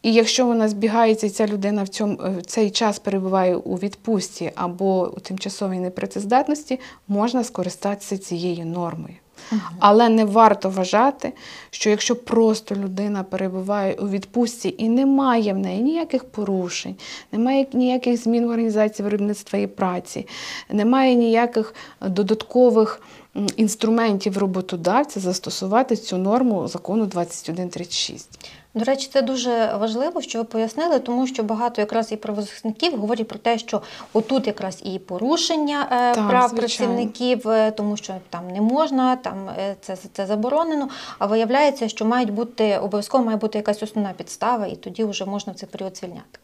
І 0.03 0.13
якщо 0.13 0.47
вона 0.47 0.69
збігається, 0.69 1.27
і 1.27 1.31
ця 1.31 1.47
людина 1.47 1.83
в, 1.83 1.89
цьому, 1.89 2.19
е, 2.25 2.31
в 2.39 2.47
цей 2.47 2.71
час 2.71 2.99
перебуває 2.99 3.57
у 3.57 3.75
відпустці 3.75 4.53
або 4.55 5.13
у 5.17 5.21
тимчасовій 5.21 5.79
непрацездатності, 5.79 6.81
можна 7.09 7.45
скористатися 7.45 8.19
цією 8.19 8.67
нормою. 8.67 9.15
Але 9.79 10.09
не 10.09 10.25
варто 10.25 10.71
вважати, 10.71 11.33
що 11.71 11.91
якщо 11.91 12.17
просто 12.17 12.75
людина 12.75 13.23
перебуває 13.23 13.95
у 13.95 14.09
відпустці 14.09 14.75
і 14.79 14.89
немає 14.89 15.53
в 15.53 15.59
неї 15.59 15.83
ніяких 15.83 16.25
порушень, 16.25 16.97
немає 17.33 17.67
ніяких 17.73 18.23
змін 18.23 18.47
в 18.47 18.49
організації 18.49 19.05
виробництва 19.05 19.59
і 19.59 19.67
праці, 19.67 20.27
немає 20.71 21.15
ніяких 21.15 21.75
додаткових 22.01 23.03
інструментів 23.57 24.39
роботодавця 24.39 25.21
застосувати 25.21 25.97
цю 25.97 26.19
норму 26.19 26.69
закону 26.69 27.07
2136. 27.07 28.51
До 28.75 28.85
речі, 28.85 29.09
це 29.13 29.23
дуже 29.23 29.77
важливо, 29.81 30.23
що 30.23 30.39
ви 30.39 30.45
пояснили, 30.45 30.99
тому 30.99 31.27
що 31.27 31.43
багато 31.43 31.81
якраз 31.81 32.13
і 32.13 32.17
правозахисників 32.17 32.97
говорять 32.97 33.29
про 33.29 33.39
те, 33.39 33.59
що 33.59 33.83
отут 34.13 34.47
якраз 34.47 34.81
і 34.85 34.99
порушення 34.99 35.89
е, 35.93 36.15
Так, 36.15 36.29
прав 36.29 36.49
звичайно. 36.49 36.57
працівників, 36.57 37.49
е, 37.49 37.71
тому 37.71 37.97
що 37.97 38.15
там 38.31 38.51
не 38.51 38.61
можна, 38.61 39.17
там 39.17 39.49
е, 39.49 39.77
це, 39.81 39.97
це 40.13 40.27
заборонено. 40.27 40.89
А 41.19 41.27
виявляється, 41.27 41.89
що 41.89 42.05
мають 42.05 42.31
бути 42.31 42.79
обов'язково 42.79 43.25
має 43.25 43.37
бути 43.37 43.59
якась 43.59 43.83
основна 43.83 44.13
підстава, 44.17 44.67
і 44.67 44.77
тоді 44.77 45.05
вже 45.05 45.25
можна 45.25 45.53
в 45.53 45.57
цей 45.57 45.69
період 45.69 45.97
звільняти. 45.97 46.39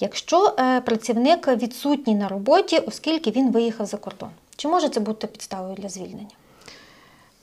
Якщо 0.00 0.56
працівник 0.84 1.48
відсутній 1.48 2.14
на 2.14 2.28
роботі, 2.28 2.78
оскільки 2.78 3.30
він 3.30 3.52
виїхав 3.52 3.86
за 3.86 3.96
кордон, 3.96 4.30
чи 4.56 4.68
може 4.68 4.88
це 4.88 5.00
бути 5.00 5.26
підставою 5.26 5.74
для 5.74 5.88
звільнення? 5.88 6.26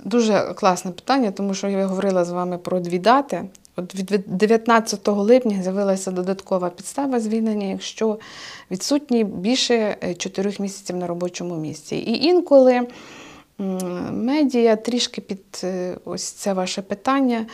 Дуже 0.04 0.54
класне 0.56 0.92
питання, 0.92 1.32
тому 1.32 1.54
що 1.54 1.68
я 1.68 1.86
говорила 1.86 2.26
з 2.26 2.30
вами 2.30 2.58
про 2.58 2.80
дві 2.80 3.00
дати. 3.00 3.46
От 3.80 3.96
від 3.96 4.24
19 4.28 5.08
липня 5.08 5.64
з'явилася 5.64 6.12
додаткова 6.12 6.70
підстава 6.70 7.20
звільнення, 7.20 7.68
якщо 7.68 8.20
відсутні 8.72 9.24
більше 9.24 9.98
4 10.18 10.54
місяців 10.60 10.96
на 10.96 11.08
робочому 11.08 11.56
місці. 11.56 11.96
І 11.96 12.26
інколи 12.26 12.88
медіа 14.12 14.76
трішки 14.76 15.22
під 15.22 15.62
е, 15.64 15.98
ось 16.06 16.24
це 16.24 16.54
ваше 16.54 16.82
питання 16.82 17.46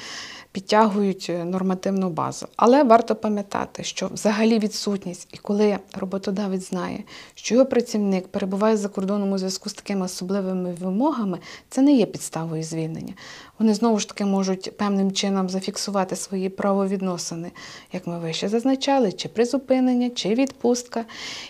підтягують 0.56 1.28
е, 1.30 1.46
нормативну 1.46 2.10
базу. 2.10 2.48
Але 2.56 2.84
варто 2.84 3.16
пам'ятати, 3.16 3.84
що 3.84 4.08
взагалі 4.08 4.60
відсутність, 4.60 5.28
і 5.34 5.38
коли 5.38 5.78
роботодавець 5.94 6.70
знає, 6.70 7.04
що 7.34 7.56
його 7.56 7.66
працівник 7.66 8.28
перебуває 8.28 8.78
за 8.78 8.90
кордоном 8.90 9.32
у 9.32 9.38
зв'язку 9.38 9.70
з 9.70 9.74
такими 9.74 10.06
особливими 10.06 10.74
вимогами, 10.74 11.40
це 11.70 11.82
не 11.82 11.94
є 11.94 12.06
підставою 12.06 12.64
звільнення. 12.64 13.14
Вони 13.60 13.74
знову 13.74 14.00
ж 14.00 14.08
таки 14.08 14.26
можуть 14.26 14.78
певним 14.78 15.12
чином 15.12 15.50
зафіксувати 15.50 16.16
свої 16.16 16.50
правовідносини, 16.50 17.52
як 17.94 18.08
ми 18.08 18.20
вище 18.20 18.50
зазначали, 18.50 19.12
чи 19.12 19.30
призупинення, 19.30 20.10
чи 20.10 20.30
відпустка. 20.36 21.06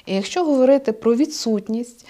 І 0.06 0.16
якщо 0.16 0.46
говорити 0.46 0.92
про 0.92 1.16
відсутність, 1.16 2.06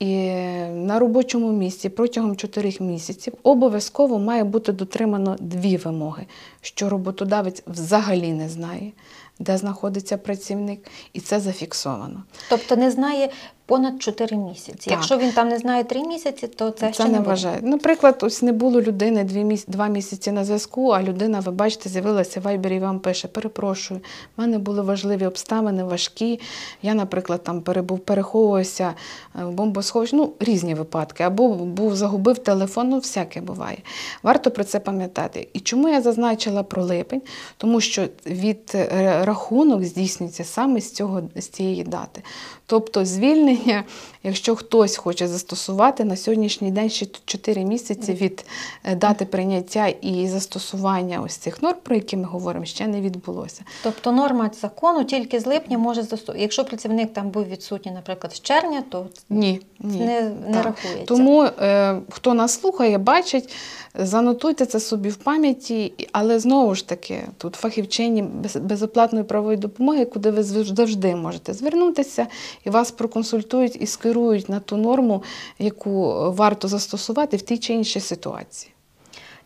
і 0.00 0.30
на 0.70 0.98
робочому 0.98 1.52
місці 1.52 1.88
протягом 1.88 2.36
4 2.36 2.76
місяців 2.80 3.34
обов'язково 3.42 4.18
має 4.18 4.44
бути 4.44 4.72
дотримано 4.72 5.36
дві 5.40 5.76
вимоги, 5.76 6.26
що 6.60 6.88
роботодавець 6.88 7.62
взагалі 7.66 8.32
не 8.32 8.48
знає, 8.48 8.92
де 9.38 9.58
знаходиться 9.58 10.18
працівник, 10.18 10.88
і 11.12 11.20
це 11.20 11.40
зафіксовано. 11.40 12.22
Тобто 12.48 12.76
не 12.76 12.90
знає 12.90 13.30
понад 13.70 14.02
4 14.02 14.36
місяці. 14.36 14.72
Так. 14.72 14.90
Якщо 14.90 15.18
він 15.18 15.32
там 15.32 15.48
не 15.48 15.58
знає 15.58 15.84
3 15.84 16.02
місяці, 16.02 16.46
то 16.48 16.70
це, 16.70 16.86
Це, 16.86 16.92
ще 16.92 17.04
не 17.04 17.10
не 17.10 17.18
буде. 17.18 17.28
вважає. 17.30 17.58
Наприклад, 17.62 18.18
ось 18.22 18.42
не 18.42 18.52
було 18.52 18.80
людини 18.82 19.24
дві 19.24 19.44
міс... 19.44 19.66
два 19.66 19.86
місяці 19.88 20.32
на 20.32 20.44
зв'язку, 20.44 20.88
а 20.90 21.02
людина, 21.02 21.40
ви 21.40 21.52
бачите, 21.52 21.88
з'явилася 21.88 22.40
в 22.40 22.42
Вайбері 22.42 22.76
і 22.76 22.78
вам 22.78 23.00
пише: 23.00 23.28
перепрошую, 23.28 24.00
в 24.36 24.40
мене 24.40 24.58
були 24.58 24.82
важливі 24.82 25.26
обставини, 25.26 25.84
важкі. 25.84 26.40
Я, 26.82 26.94
наприклад, 26.94 27.44
там 27.44 27.60
перебув, 27.60 27.98
переховувався 27.98 28.94
е, 29.40 29.44
в 29.44 29.50
бомбосховищі, 29.52 30.16
ну, 30.16 30.32
різні 30.40 30.74
випадки, 30.74 31.22
або 31.22 31.48
був 31.48 31.96
загубив 31.96 32.38
телефон, 32.38 32.88
ну, 32.88 32.98
всяке 32.98 33.40
буває. 33.40 33.78
Варто 34.22 34.50
про 34.50 34.64
це 34.64 34.80
пам'ятати. 34.80 35.48
І 35.52 35.60
чому 35.60 35.88
я 35.88 36.00
зазначила 36.00 36.62
про 36.62 36.84
липень? 36.84 37.22
Тому 37.56 37.80
що 37.80 38.08
від 38.26 38.72
е, 38.74 39.24
рахунок 39.24 39.84
здійснюється 39.84 40.44
саме 40.44 40.80
з 40.80 40.92
цього 40.92 41.22
з 41.36 41.48
цієї 41.48 41.84
дати. 41.84 42.22
Тобто 42.70 43.04
звільнення, 43.04 43.84
якщо 44.22 44.56
хтось 44.56 44.96
хоче 44.96 45.28
застосувати 45.28 46.04
на 46.04 46.16
сьогоднішній 46.16 46.70
день 46.70 46.90
ще 46.90 47.06
4 47.24 47.64
місяці 47.64 48.12
від 48.12 48.44
е, 48.84 48.94
дати 48.94 49.24
прийняття 49.24 49.86
і 49.86 50.28
застосування 50.28 51.20
ось 51.20 51.36
цих 51.36 51.62
норм, 51.62 51.76
про 51.82 51.94
які 51.94 52.16
ми 52.16 52.24
говоримо, 52.24 52.64
ще 52.64 52.86
не 52.86 53.00
відбулося. 53.00 53.62
Тобто 53.82 54.12
норма 54.12 54.50
закону 54.60 55.04
тільки 55.04 55.40
з 55.40 55.46
липня 55.46 55.78
може 55.78 56.02
застосувати. 56.02 56.42
Якщо 56.42 56.64
працівник 56.64 57.12
там 57.12 57.30
був 57.30 57.44
відсутній, 57.44 57.92
наприклад, 57.92 58.34
з 58.34 58.40
червня, 58.40 58.82
то 58.90 59.06
Ні, 59.30 59.60
ні. 59.80 59.98
не, 60.00 60.32
не 60.48 60.62
рахується. 60.62 61.04
Тому 61.04 61.42
е, 61.42 62.00
хто 62.10 62.34
нас 62.34 62.60
слухає, 62.60 62.98
бачить, 62.98 63.54
занотуйте 63.94 64.66
це 64.66 64.80
собі 64.80 65.08
в 65.08 65.16
пам'яті, 65.16 65.92
але 66.12 66.38
знову 66.38 66.74
ж 66.74 66.88
таки, 66.88 67.22
тут 67.38 67.54
фахівчині 67.54 68.22
без, 68.22 68.56
безоплатної 68.56 69.24
правової 69.24 69.56
допомоги, 69.56 70.04
куди 70.04 70.30
ви 70.30 70.42
завжди 70.42 71.16
можете 71.16 71.52
звернутися, 71.52 72.26
і 72.64 72.70
вас 72.70 72.90
проконсультують 72.90 73.76
і 73.82 73.86
скерують 73.86 74.48
на 74.48 74.60
ту 74.60 74.76
норму, 74.76 75.22
яку 75.58 76.24
варто 76.32 76.68
застосувати 76.68 77.36
в 77.36 77.42
тій 77.42 77.58
чи 77.58 77.74
іншій 77.74 78.00
ситуації. 78.00 78.72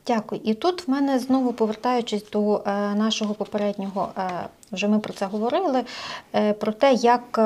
Дякую. 0.07 0.41
І 0.45 0.55
тут 0.55 0.89
в 0.89 0.91
мене 0.91 1.19
знову 1.19 1.53
повертаючись 1.53 2.31
до 2.31 2.57
е, 2.57 2.95
нашого 2.95 3.35
попереднього, 3.35 4.09
е, 4.19 4.31
вже 4.73 4.89
ми 4.89 4.99
про 4.99 5.13
це 5.13 5.27
говорили, 5.27 5.85
е, 6.35 6.53
про 6.53 6.73
те, 6.73 6.93
як 6.93 7.39
е, 7.39 7.43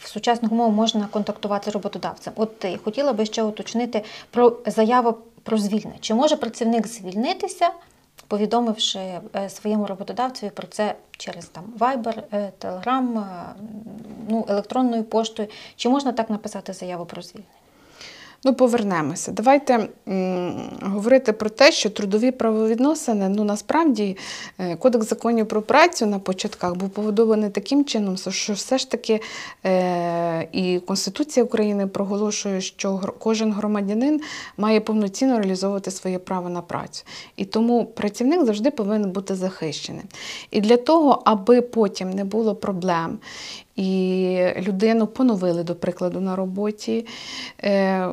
в 0.00 0.08
сучасних 0.08 0.52
умовах 0.52 0.74
можна 0.74 1.08
контактувати 1.10 1.70
з 1.70 1.74
роботодавцем. 1.74 2.32
От 2.36 2.64
е, 2.64 2.78
хотіла 2.84 3.12
би 3.12 3.26
ще 3.26 3.42
уточнити 3.42 4.04
про 4.30 4.56
заяву 4.66 5.14
про 5.42 5.58
звільнення. 5.58 5.98
Чи 6.00 6.14
може 6.14 6.36
працівник 6.36 6.86
звільнитися, 6.86 7.70
повідомивши 8.28 9.20
е, 9.36 9.48
своєму 9.48 9.86
роботодавцеві 9.86 10.50
про 10.50 10.66
це 10.66 10.94
через 11.10 11.46
там 11.46 11.64
Viber, 11.78 12.22
е, 12.32 12.52
Telegram, 12.60 13.18
е, 13.18 13.54
ну, 14.28 14.46
електронною 14.48 15.04
поштою? 15.04 15.48
Чи 15.76 15.88
можна 15.88 16.12
так 16.12 16.30
написати 16.30 16.72
заяву 16.72 17.06
про 17.06 17.22
звільнення? 17.22 17.55
Ну, 18.44 18.54
повернемося. 18.54 19.32
Давайте 19.32 19.88
говорити 20.82 21.32
про 21.32 21.50
те, 21.50 21.72
що 21.72 21.90
трудові 21.90 22.30
правовідносини, 22.30 23.28
ну 23.28 23.44
насправді 23.44 24.16
е, 24.58 24.76
Кодекс 24.76 25.08
законів 25.08 25.48
про 25.48 25.62
працю 25.62 26.06
на 26.06 26.18
початках 26.18 26.74
був 26.74 26.90
побудований 26.90 27.50
таким 27.50 27.84
чином, 27.84 28.16
що 28.16 28.52
все 28.52 28.78
ж 28.78 28.90
таки 28.90 29.20
е, 29.64 30.48
і 30.52 30.80
Конституція 30.80 31.44
України 31.44 31.86
проголошує, 31.86 32.60
що 32.60 33.00
кожен 33.18 33.52
громадянин 33.52 34.20
має 34.56 34.80
повноцінно 34.80 35.38
реалізовувати 35.38 35.90
своє 35.90 36.18
право 36.18 36.48
на 36.48 36.62
працю. 36.62 37.04
І 37.36 37.44
тому 37.44 37.84
працівник 37.84 38.44
завжди 38.44 38.70
повинен 38.70 39.10
бути 39.10 39.34
захищеним. 39.34 40.04
І 40.50 40.60
для 40.60 40.76
того, 40.76 41.22
аби 41.24 41.60
потім 41.60 42.10
не 42.10 42.24
було 42.24 42.54
проблем. 42.54 43.18
І 43.76 44.38
людину 44.58 45.06
поновили, 45.06 45.62
до 45.62 45.74
прикладу, 45.74 46.20
на 46.20 46.36
роботі. 46.36 47.06
Е, 47.62 48.08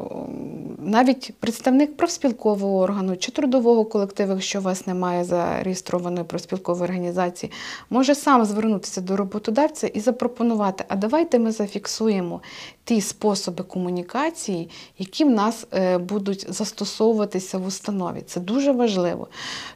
Навіть 0.77 1.33
представник 1.39 1.97
профспілкового 1.97 2.79
органу 2.79 3.17
чи 3.17 3.31
трудового 3.31 3.85
колективу, 3.85 4.31
якщо 4.31 4.59
у 4.59 4.61
вас 4.61 4.87
немає 4.87 5.23
зареєстрованої 5.23 6.23
профспілкової 6.25 6.83
організації, 6.83 7.51
може 7.89 8.15
сам 8.15 8.45
звернутися 8.45 9.01
до 9.01 9.17
роботодавця 9.17 9.87
і 9.87 9.99
запропонувати, 9.99 10.83
а 10.87 10.95
давайте 10.95 11.39
ми 11.39 11.51
зафіксуємо 11.51 12.41
ті 12.83 13.01
способи 13.01 13.63
комунікації, 13.63 14.69
які 14.99 15.23
в 15.23 15.29
нас 15.29 15.67
е, 15.73 15.97
будуть 15.97 16.53
застосовуватися 16.53 17.57
в 17.57 17.67
установі. 17.67 18.21
Це 18.25 18.39
дуже 18.39 18.71
важливо, 18.71 19.27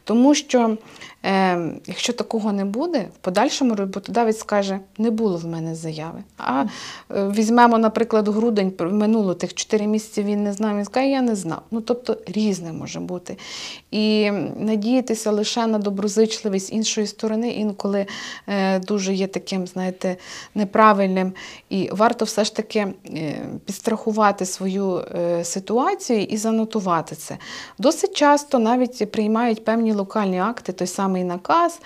тому 0.04 0.36
що 0.36 0.78
е, 1.28 1.60
якщо 1.86 2.14
такого 2.14 2.52
не 2.52 2.66
буде, 2.66 3.08
в 3.16 3.18
подальшому 3.18 3.76
роботодавець 3.76 4.40
скаже, 4.40 4.80
не 4.98 5.12
було 5.12 5.38
в 5.38 5.46
мене 5.46 5.76
заяви. 5.76 6.24
А 6.38 6.66
е, 7.12 7.28
візьмемо, 7.30 7.78
наприклад, 7.78 8.28
грудень 8.28 8.74
минуло 8.80 9.34
тих 9.34 9.54
4 9.54 9.88
місяці, 9.88 10.24
він 10.24 10.44
не 10.44 10.54
знав, 10.54 10.78
він 10.78 10.86
скаже, 10.86 11.08
я 11.08 11.22
не 11.22 11.36
знав. 11.36 11.62
Ну, 11.72 11.82
тобто 11.82 12.18
різне 12.28 12.74
може 12.74 13.00
бути. 13.00 13.38
І 13.92 14.32
надіятися 14.58 15.32
лише 15.32 15.68
на 15.68 15.78
доброзичливість 15.78 16.74
іншої 16.74 17.08
сторони, 17.08 17.50
інколи 17.50 18.06
е, 18.48 18.80
дуже 18.80 19.14
є 19.14 19.28
таким, 19.28 19.68
знаєте, 19.68 20.18
неправильним. 20.56 21.34
І 21.70 21.90
варто 21.92 22.26
все 22.26 22.44
ж 22.44 22.56
таки 22.56 22.80
е, 22.80 22.94
підстрахувати 23.66 24.46
свою 24.46 24.98
е, 24.98 25.44
ситуацію 25.44 26.24
і 26.24 26.38
занотувати 26.38 27.16
це. 27.16 27.38
Досить 27.78 28.14
часто 28.14 28.60
навіть 28.60 29.12
приймають 29.12 29.66
певні 29.66 29.94
локальні 29.94 30.40
акти, 30.40 30.72
той 30.72 30.88
самий 30.88 31.17
наказ, 31.24 31.82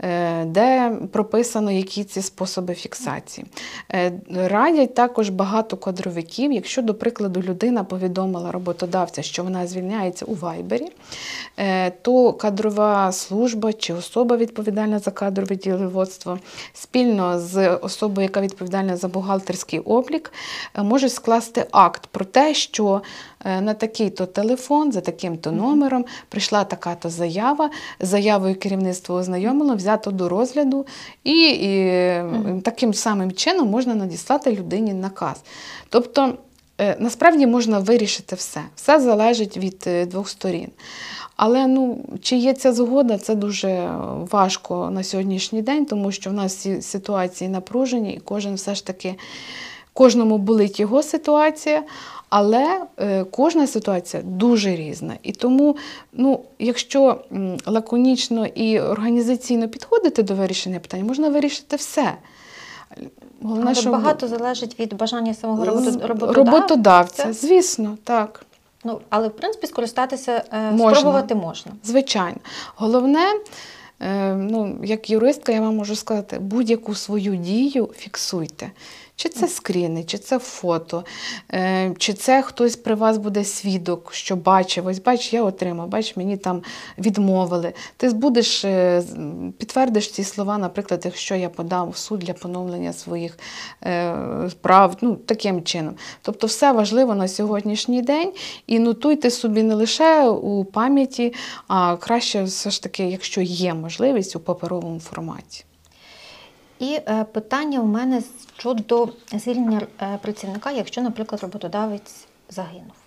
е, 0.00 0.44
де 0.44 0.92
прописано, 1.12 1.70
які 1.70 2.04
ці 2.04 2.22
способи 2.22 2.74
фіксації. 2.74 3.46
Е, 3.92 4.12
Радять 4.30 4.94
також 4.94 5.28
багато 5.28 5.76
кадровиків, 5.76 6.52
якщо, 6.52 6.82
до 6.82 6.94
прикладу, 6.94 7.42
людина 7.42 7.84
повідомила 7.84 8.52
роботодавця, 8.52 9.22
що 9.22 9.44
вона 9.44 9.66
звільняється 9.66 10.24
у 10.24 10.34
Вайбері, 10.34 10.92
е, 11.56 11.90
то 11.90 12.32
кадрова 12.32 13.12
служба 13.12 13.72
чи 13.72 13.94
особа 13.94 14.36
відповідальна 14.36 14.98
за 14.98 15.10
кадрове 15.10 15.56
діловодство 15.56 16.38
спільно 16.72 17.38
з 17.38 17.76
особою, 17.76 18.22
яка 18.22 18.40
відповідальна 18.40 18.96
за 18.96 19.08
бухгалтерський 19.08 19.78
облік, 19.78 20.32
е, 20.74 20.82
можуть 20.82 21.12
скласти 21.12 21.66
акт 21.70 22.06
про 22.06 22.24
те, 22.24 22.54
що 22.54 23.02
на 23.44 23.74
такий-то 23.74 24.26
телефон, 24.26 24.92
за 24.92 25.00
таким-то 25.00 25.52
номером 25.52 26.04
прийшла 26.28 26.64
така-то 26.64 27.10
заява. 27.10 27.70
Заявою 28.00 28.54
керівництво 28.54 29.14
ознайомило, 29.14 29.74
взято 29.74 30.10
до 30.10 30.28
розгляду, 30.28 30.86
і, 31.24 31.48
і 31.48 31.68
е, 31.68 32.60
таким 32.64 32.94
самим 32.94 33.32
чином 33.32 33.68
можна 33.68 33.94
надіслати 33.94 34.52
людині 34.52 34.94
наказ. 34.94 35.42
Тобто, 35.88 36.34
е, 36.80 36.96
насправді 36.98 37.46
можна 37.46 37.78
вирішити 37.78 38.36
все. 38.36 38.60
Все 38.76 39.00
залежить 39.00 39.56
від 39.56 39.84
е, 39.86 40.06
двох 40.06 40.28
сторін. 40.28 40.68
Але 41.36 41.66
ну, 41.66 42.04
чи 42.22 42.36
є 42.36 42.54
ця 42.54 42.72
згода, 42.72 43.18
це 43.18 43.34
дуже 43.34 43.90
важко 44.30 44.90
на 44.90 45.02
сьогоднішній 45.02 45.62
день, 45.62 45.86
тому 45.86 46.12
що 46.12 46.30
в 46.30 46.32
нас 46.32 46.56
всі 46.56 46.82
ситуації 46.82 47.50
напружені, 47.50 48.14
і 48.14 48.20
кожен 48.20 48.54
все 48.54 48.74
ж 48.74 48.86
таки 48.86 49.14
кожному 49.92 50.38
болить 50.38 50.80
його 50.80 51.02
ситуація. 51.02 51.82
Але 52.28 52.82
е, 52.98 53.24
кожна 53.24 53.66
ситуація 53.66 54.22
дуже 54.22 54.76
різна. 54.76 55.14
І 55.22 55.32
тому, 55.32 55.76
ну, 56.12 56.40
якщо 56.58 57.20
лаконічно 57.66 58.46
і 58.46 58.80
організаційно 58.80 59.68
підходити 59.68 60.22
до 60.22 60.34
вирішення 60.34 60.80
питань, 60.80 61.02
можна 61.02 61.28
вирішити 61.28 61.76
все. 61.76 62.14
Головне, 63.42 63.74
Але 63.76 63.90
багато 63.90 64.28
залежить 64.28 64.80
від 64.80 64.94
бажання 64.94 65.34
самого 65.34 65.64
роботодавця. 65.64 66.42
роботодавця, 66.42 67.32
звісно, 67.32 67.98
так. 68.04 68.46
Ну, 68.84 69.00
але 69.08 69.28
в 69.28 69.36
принципі 69.36 69.66
скористатися 69.66 70.44
е, 70.52 70.70
Можна. 70.70 71.00
спробувати 71.00 71.34
можна. 71.34 71.72
Звичайно. 71.84 72.36
Головне, 72.76 73.24
е, 74.00 74.34
ну, 74.34 74.76
як 74.84 75.10
юристка, 75.10 75.52
я 75.52 75.60
вам 75.60 75.76
можу 75.76 75.96
сказати, 75.96 76.38
будь-яку 76.38 76.94
свою 76.94 77.36
дію 77.36 77.88
фіксуйте. 77.96 78.70
Чи 79.16 79.28
це 79.28 79.48
скріни, 79.48 80.04
чи 80.04 80.18
це 80.18 80.38
фото, 80.38 81.04
е, 81.52 81.94
чи 81.98 82.12
це 82.12 82.42
хтось 82.42 82.76
при 82.76 82.94
вас 82.94 83.18
буде 83.18 83.44
свідок, 83.44 84.14
що 84.14 84.36
бачив, 84.36 84.86
ось 84.86 85.02
бач, 85.02 85.32
я 85.32 85.42
отримав, 85.42 85.88
бач, 85.88 86.16
мені 86.16 86.36
там 86.36 86.62
відмовили. 86.98 87.72
Ти 87.96 88.10
будеш 88.10 88.64
е, 88.64 89.02
підтвердиш 89.58 90.10
ці 90.10 90.24
слова, 90.24 90.58
наприклад, 90.58 91.02
якщо 91.04 91.34
я 91.34 91.48
подав 91.48 91.90
в 91.90 91.96
суд 91.96 92.18
для 92.18 92.32
поновлення 92.32 92.92
своїх 92.92 93.38
е, 93.82 94.50
прав, 94.60 94.96
ну 95.00 95.14
таким 95.14 95.62
чином. 95.62 95.94
Тобто, 96.22 96.46
все 96.46 96.72
важливо 96.72 97.14
на 97.14 97.28
сьогоднішній 97.28 98.02
день 98.02 98.32
і 98.66 98.78
нотуйте 98.78 99.30
собі 99.30 99.62
не 99.62 99.74
лише 99.74 100.28
у 100.28 100.64
пам'яті, 100.64 101.34
а 101.68 101.96
краще 101.96 102.42
все 102.42 102.70
ж 102.70 102.82
таки, 102.82 103.04
якщо 103.04 103.40
є 103.40 103.74
можливість 103.74 104.36
у 104.36 104.40
паперовому 104.40 105.00
форматі. 105.00 105.64
І 106.78 107.00
е, 107.08 107.24
питання 107.24 107.80
у 107.80 107.86
мене 107.86 108.22
щодо 108.56 109.08
звільнення 109.32 109.80
е, 110.02 110.18
працівника, 110.22 110.70
якщо, 110.70 111.02
наприклад, 111.02 111.42
роботодавець 111.42 112.26
загинув. 112.50 113.05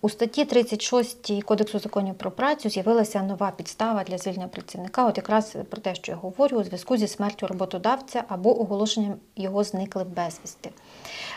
У 0.00 0.08
статті 0.08 0.44
36 0.44 1.42
Кодексу 1.44 1.78
законів 1.78 2.14
про 2.14 2.30
працю 2.30 2.70
з'явилася 2.70 3.22
нова 3.22 3.52
підстава 3.56 4.04
для 4.04 4.18
звільнення 4.18 4.48
працівника, 4.48 5.06
от 5.06 5.16
якраз 5.16 5.56
про 5.70 5.80
те, 5.80 5.94
що 5.94 6.12
я 6.12 6.18
говорю, 6.18 6.56
у 6.58 6.64
зв'язку 6.64 6.96
зі 6.96 7.08
смертю 7.08 7.46
роботодавця 7.46 8.24
або 8.28 8.60
оголошенням 8.60 9.14
його 9.36 9.64
зникли 9.64 10.04
безвісти. 10.04 10.70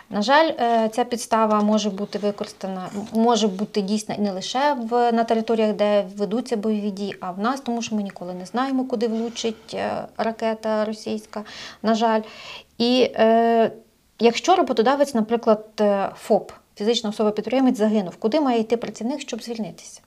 На 0.10 0.22
жаль, 0.22 0.52
е, 0.60 0.90
ця 0.90 1.04
підстава 1.04 1.62
може 1.62 1.90
бути 1.90 2.20
використана, 2.20 2.90
може 3.14 3.48
бути 3.48 3.82
дійсна 3.82 4.16
не 4.18 4.32
лише 4.32 4.74
в, 4.74 5.12
на 5.12 5.24
територіях, 5.24 5.76
де 5.76 6.06
ведуться 6.18 6.58
бойові 6.58 6.92
дії, 6.92 7.16
а 7.20 7.32
в 7.32 7.40
нас, 7.40 7.62
тому 7.62 7.82
що 7.82 7.96
ми 7.96 8.04
ніколи 8.04 8.34
не 8.34 8.46
знаємо, 8.46 8.86
куди 8.86 9.08
влучить 9.08 9.74
е, 9.74 10.08
ракета 10.18 10.86
російська, 10.86 11.44
на 11.82 11.96
жаль. 11.96 12.22
І 12.78 13.12
е, 13.16 13.72
якщо 14.20 14.56
роботодавець, 14.56 15.14
наприклад, 15.14 15.66
е, 15.80 16.10
ФОП, 16.16 16.52
фізична 16.76 17.10
особа-підприємець, 17.10 17.78
загинув, 17.78 18.16
куди 18.16 18.42
має 18.42 18.60
йти 18.60 18.78
працівник, 18.78 19.22
щоб 19.22 19.44
звільнитися? 19.44 20.02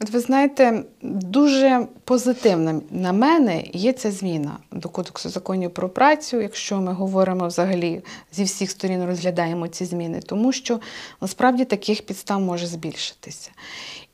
От 0.00 0.10
ви 0.10 0.20
знаєте, 0.20 0.82
дуже 1.02 1.86
позитивна 2.04 2.80
на 2.90 3.12
мене 3.12 3.64
є 3.72 3.92
ця 3.92 4.10
зміна 4.10 4.56
до 4.72 4.88
Кодексу 4.88 5.28
законів 5.28 5.70
про 5.70 5.88
працю, 5.88 6.40
якщо 6.40 6.80
ми 6.80 6.92
говоримо 6.92 7.46
взагалі 7.46 8.02
зі 8.32 8.44
всіх 8.44 8.70
сторін 8.70 9.04
розглядаємо 9.04 9.68
ці 9.68 9.84
зміни, 9.84 10.20
тому 10.20 10.52
що 10.52 10.80
насправді 11.20 11.64
таких 11.64 12.02
підстав 12.02 12.40
може 12.40 12.66
збільшитися. 12.66 13.50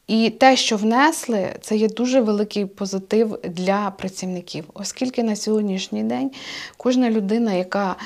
І 0.06 0.30
те, 0.30 0.56
що 0.56 0.76
внесли, 0.76 1.48
це 1.60 1.76
є 1.76 1.88
дуже 1.88 2.20
великий 2.20 2.66
позитив 2.66 3.38
для 3.44 3.90
працівників, 3.98 4.64
оскільки 4.74 5.22
на 5.22 5.36
сьогоднішній 5.36 6.04
день 6.04 6.30
кожна 6.76 7.10
людина, 7.10 7.52
яка 7.52 7.96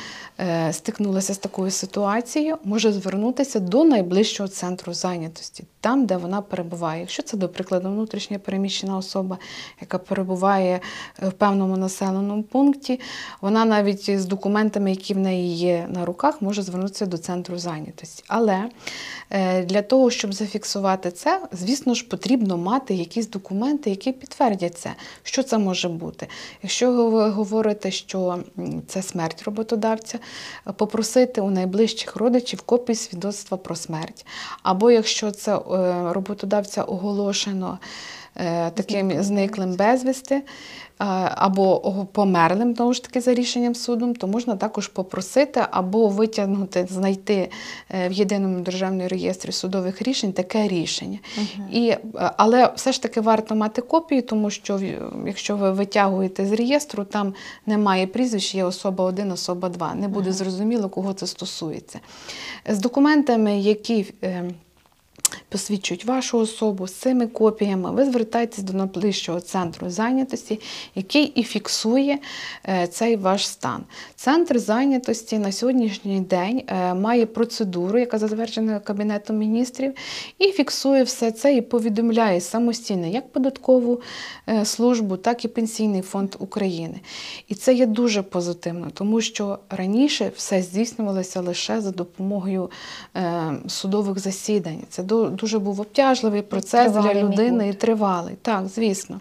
стикнулася 0.71 1.35
з 1.35 1.39
такою 1.39 1.71
ситуацією, 1.71 2.57
може 2.65 2.93
звернутися 2.93 3.61
до 3.61 3.85
найближчого 3.85 4.49
центру 4.49 4.95
зайнятості, 4.95 5.65
там, 5.81 6.07
де 6.07 6.17
вона 6.17 6.43
перебуває. 6.43 7.01
Якщо 7.01 7.23
це, 7.23 7.37
до 7.37 7.49
прикладу, 7.49 7.89
внутрішньо 7.89 8.39
переміщена 8.39 8.97
особа, 8.97 9.39
яка 9.81 9.99
перебуває 9.99 10.81
е, 11.23 11.29
в 11.29 11.33
певному 11.33 11.77
населеному 11.77 12.43
пункті, 12.43 13.01
вона 13.41 13.65
навіть 13.65 14.21
з 14.21 14.27
документами, 14.27 14.91
які 14.91 15.15
в 15.15 15.19
неї 15.19 15.57
є 15.57 15.89
на 15.91 16.05
руках, 16.05 16.43
може 16.43 16.63
звернутися 16.63 17.07
до 17.07 17.19
центру 17.19 17.59
зайнятості. 17.59 18.25
Але 18.27 18.65
е, 19.31 19.65
для 19.65 19.83
того, 19.83 20.11
щоб 20.11 20.35
зафіксувати 20.35 21.11
це, 21.11 21.41
звісно 21.53 21.95
ж, 21.95 22.05
потрібно 22.05 22.57
мати 22.57 22.95
якісь 22.95 23.29
документи, 23.29 23.91
які 23.91 24.13
підтвердять 24.13 24.79
це. 24.79 24.95
Що 25.23 25.43
це 25.43 25.59
може 25.59 25.89
бути? 25.89 26.27
Якщо 26.63 26.93
ви 27.11 27.31
говорите, 27.31 27.91
що 27.91 28.39
це 28.87 29.03
смерть 29.03 29.43
роботодавця, 29.43 30.19
е, 30.19 30.21
попросити 30.77 31.41
у 31.41 31.51
найближчих 31.51 32.17
родичів 32.17 32.63
копію 32.63 32.97
свідоцтва 32.97 33.57
про 33.57 33.77
смерть. 33.77 34.27
Або 34.63 34.91
якщо 34.91 35.31
це 35.31 35.57
е, 35.57 35.61
роботодавця 36.13 36.83
оголошено 36.83 37.79
таким 38.75 39.23
зниклим 39.23 39.75
безвісти, 39.75 40.35
е, 40.35 40.43
або 41.35 41.81
померлим, 42.13 42.75
знову 42.75 42.93
ж 42.93 43.03
таки, 43.03 43.21
за 43.21 43.35
рішенням 43.35 43.75
суду, 43.75 44.13
то 44.13 44.27
можна 44.27 44.57
також 44.57 44.89
попросити 44.89 45.61
або 45.71 46.09
витягнути, 46.09 46.87
знайти 46.91 47.51
е, 47.91 48.09
в 48.09 48.13
єдиному 48.13 48.61
державному 48.61 49.09
реєстрі 49.09 49.53
судових 49.53 50.03
рішень 50.03 50.33
таке 50.33 50.69
рішення. 50.69 51.19
І, 51.73 51.89
е, 51.89 51.99
але 52.37 52.73
все 52.77 52.93
ж 52.93 53.03
таки 53.03 53.21
варто 53.21 53.55
мати 53.55 53.83
копію, 53.83 54.23
тому 54.23 54.51
що 54.51 54.81
якщо 55.27 55.57
ви 55.57 55.71
витягуєте 55.71 56.47
з 56.47 56.53
реєстру, 56.53 57.05
там 57.05 57.35
немає 57.67 58.07
прізвищ, 58.07 58.55
є 58.55 58.65
особа 58.65 59.05
1, 59.05 59.33
особа 59.33 59.69
2. 59.69 59.95
Не 59.95 60.09
буде 60.09 60.33
зрозуміло, 60.33 60.89
кого 60.89 61.13
це 61.13 61.27
стосується. 61.27 62.01
З 62.69 62.79
документами, 62.79 63.61
які 63.61 64.07
е, 64.25 64.51
посвідчують 65.49 66.05
вашу 66.05 66.39
особу 66.39 66.87
з 66.87 66.93
цими 66.93 67.27
копіями. 67.27 67.91
Ви 67.91 68.05
звертаєтесь 68.05 68.65
до 68.65 68.73
найближчого 68.73 69.41
центру 69.41 69.91
зайнятості, 69.91 70.61
який 70.95 71.25
і 71.25 71.43
фіксує 71.43 72.19
е, 72.69 72.87
цей 72.87 73.17
ваш 73.17 73.49
стан. 73.49 73.85
Центр 74.17 74.59
зайнятості 74.59 75.39
на 75.39 75.53
сьогоднішній 75.53 76.21
день 76.21 76.63
е, 76.67 76.95
має 76.95 77.27
процедуру, 77.27 77.99
яка 77.99 78.19
затверджена 78.19 78.81
Кабінетом 78.81 79.37
міністрів, 79.37 79.93
і 80.39 80.53
фіксує 80.53 81.03
все 81.03 81.33
це 81.33 81.57
і 81.57 81.63
повідомляє 81.63 82.41
самостійно 82.41 83.07
як 83.07 83.33
податкову 83.33 84.01
е, 84.49 84.65
службу, 84.65 85.17
так 85.17 85.45
і 85.45 85.49
Пенсійний 85.49 86.03
фонд 86.03 86.35
України. 86.39 87.01
І 87.49 87.55
це 87.55 87.75
є 87.75 87.87
дуже 87.87 88.23
позитивно, 88.23 88.91
тому 88.95 89.21
що 89.21 89.59
раніше 89.71 90.33
все 90.37 90.63
здійснювалося 90.63 91.41
лише 91.41 91.81
за 91.81 91.91
допомогою 91.91 92.71
судових 93.69 94.19
засідань. 94.19 94.83
Це 94.89 95.03
дуже 95.29 95.59
був 95.59 95.81
обтяжливий 95.81 96.43
процес 96.43 96.93
Тривалий 96.93 97.15
для 97.15 97.23
людини 97.23 97.69
і 97.69 97.73
тривалий. 97.73 98.35
Так, 98.43 98.69
звісно. 98.69 99.21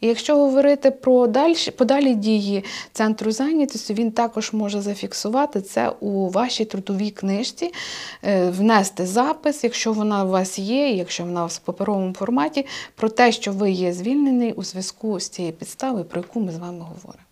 І 0.00 0.06
якщо 0.06 0.36
говорити 0.36 0.90
про 0.90 1.26
дальші, 1.26 1.70
подалі 1.70 2.14
дії 2.14 2.64
центру 2.92 3.32
зайнятості, 3.32 3.94
він 3.94 4.10
також 4.10 4.52
може 4.52 4.80
зафіксувати 4.80 5.60
це 5.60 5.92
у 6.00 6.28
вашій 6.28 6.64
трудовій 6.64 7.10
книжці, 7.10 7.72
е, 8.22 8.50
внести 8.50 9.06
запис, 9.06 9.64
якщо 9.64 9.92
вона 9.92 10.24
у 10.24 10.28
вас 10.28 10.58
є, 10.58 10.90
якщо 10.90 11.24
вона 11.24 11.40
у 11.40 11.42
вас 11.42 11.56
в 11.56 11.60
паперовому 11.60 12.14
форматі, 12.14 12.66
про 12.94 13.08
те, 13.08 13.32
що 13.32 13.52
ви 13.52 13.70
є 13.70 13.92
звільнений 13.92 14.52
у 14.52 14.64
зв'язку 14.64 15.20
з 15.20 15.28
цією 15.28 15.54
підставою, 15.54 16.04
про 16.04 16.20
яку 16.20 16.40
ми 16.40 16.52
з 16.52 16.56
вами 16.56 16.80
говоримо. 16.80 17.24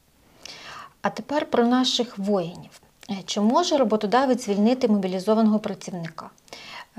А 1.03 1.11
тепер 1.11 1.47
про 1.47 1.67
наших 1.67 2.19
воїнів. 2.19 2.71
Е, 3.11 3.17
Чи 3.27 3.41
може 3.41 3.77
роботодавець 3.77 4.45
звільнити 4.45 4.89
мобілізованого 4.89 5.59
працівника? 5.59 6.31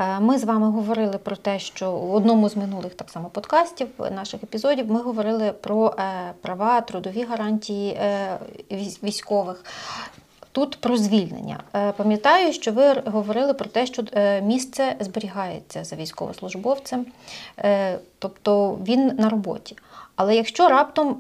Е, 0.02 0.20
Ми 0.20 0.38
з 0.38 0.44
вами 0.44 0.70
говорили 0.70 1.18
про 1.18 1.36
те, 1.36 1.60
що 1.60 1.92
в 1.92 2.16
одному 2.16 2.50
з 2.50 2.58
минулих 2.58 2.94
так 2.94 3.10
само 3.10 3.30
подкастів, 3.30 3.88
е, 4.00 4.12
наших 4.12 4.44
епізодів, 4.44 4.92
ми 4.92 5.02
говорили 5.02 5.52
про 5.52 5.96
е, 6.00 6.34
права, 6.42 6.82
трудові 6.82 7.24
гарантії 7.24 8.00
військових. 9.04 9.66
Тут 10.52 10.82
про 10.82 10.98
звільнення. 10.98 11.64
Пам'ятаю, 11.98 12.54
що 12.54 12.72
ви 12.72 12.94
говорили 13.06 13.54
про 13.54 13.70
те, 13.70 13.86
що 13.86 14.04
місце 14.44 14.96
зберігається 15.00 15.84
за 15.84 15.96
військовослужбовцем, 15.96 17.06
тобто 18.20 18.80
він 18.88 19.08
на 19.08 19.30
роботі. 19.30 19.78
Але 20.16 20.36
якщо 20.36 20.70
раптом 20.70 21.18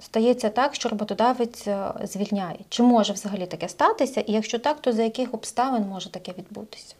стається 0.00 0.48
так, 0.48 0.74
що 0.74 0.88
роботодавець 0.88 1.68
звільняє, 2.04 2.58
чи 2.68 2.82
може 2.82 3.12
взагалі 3.12 3.46
таке 3.46 3.68
статися? 3.68 4.20
І 4.20 4.32
якщо 4.32 4.58
так, 4.58 4.80
то 4.80 4.92
за 4.92 5.02
яких 5.02 5.34
обставин 5.34 5.82
може 5.82 6.10
таке 6.10 6.32
відбутися? 6.38 6.94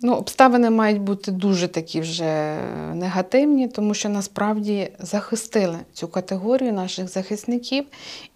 Ну, 0.00 0.14
обставини 0.14 0.70
мають 0.70 1.00
бути 1.00 1.32
дуже 1.32 1.68
такі 1.68 2.00
вже 2.00 2.58
негативні, 2.94 3.68
тому 3.68 3.94
що 3.94 4.08
насправді 4.08 4.90
захистили 4.98 5.78
цю 5.92 6.08
категорію 6.08 6.72
наших 6.72 7.08
захисників, 7.08 7.84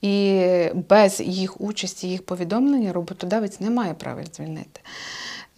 і 0.03 0.44
без 0.88 1.20
їх 1.20 1.61
участі, 1.61 2.09
їх 2.09 2.27
повідомлення 2.27 2.92
роботодавець 2.92 3.61
не 3.61 3.70
має 3.70 3.94
права 3.94 4.22
звільнити. 4.33 4.81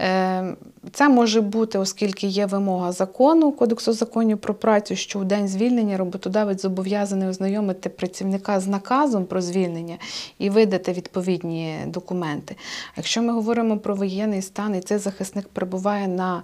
Е, 0.01 0.57
Це 0.93 1.09
може 1.09 1.41
бути, 1.41 1.79
оскільки 1.79 2.27
є 2.27 2.47
вимога 2.47 2.93
закону 2.93 3.53
Кодексу 3.53 3.93
законів 3.93 4.39
про 4.39 4.55
працю, 4.55 4.97
що 4.97 5.19
у 5.19 5.25
день 5.25 5.49
звільнення 5.49 5.97
роботодавець 5.97 6.63
зобов'язаний 6.63 7.29
ознайомити 7.29 7.89
працівника 7.89 8.61
з 8.61 8.67
наказом 8.67 9.25
про 9.25 9.41
звільнення 9.41 9.97
і 10.39 10.51
видати 10.51 10.93
відповідні 10.93 11.77
документи. 11.87 12.57
Якщо 12.97 13.23
ми 13.23 13.33
говоримо 13.33 13.79
про 13.79 13.95
воєнний 13.95 14.43
стан, 14.43 14.75
і 14.75 14.81
цей 14.81 14.99
захисник 14.99 15.49
перебуває 15.49 16.09
на 16.09 16.43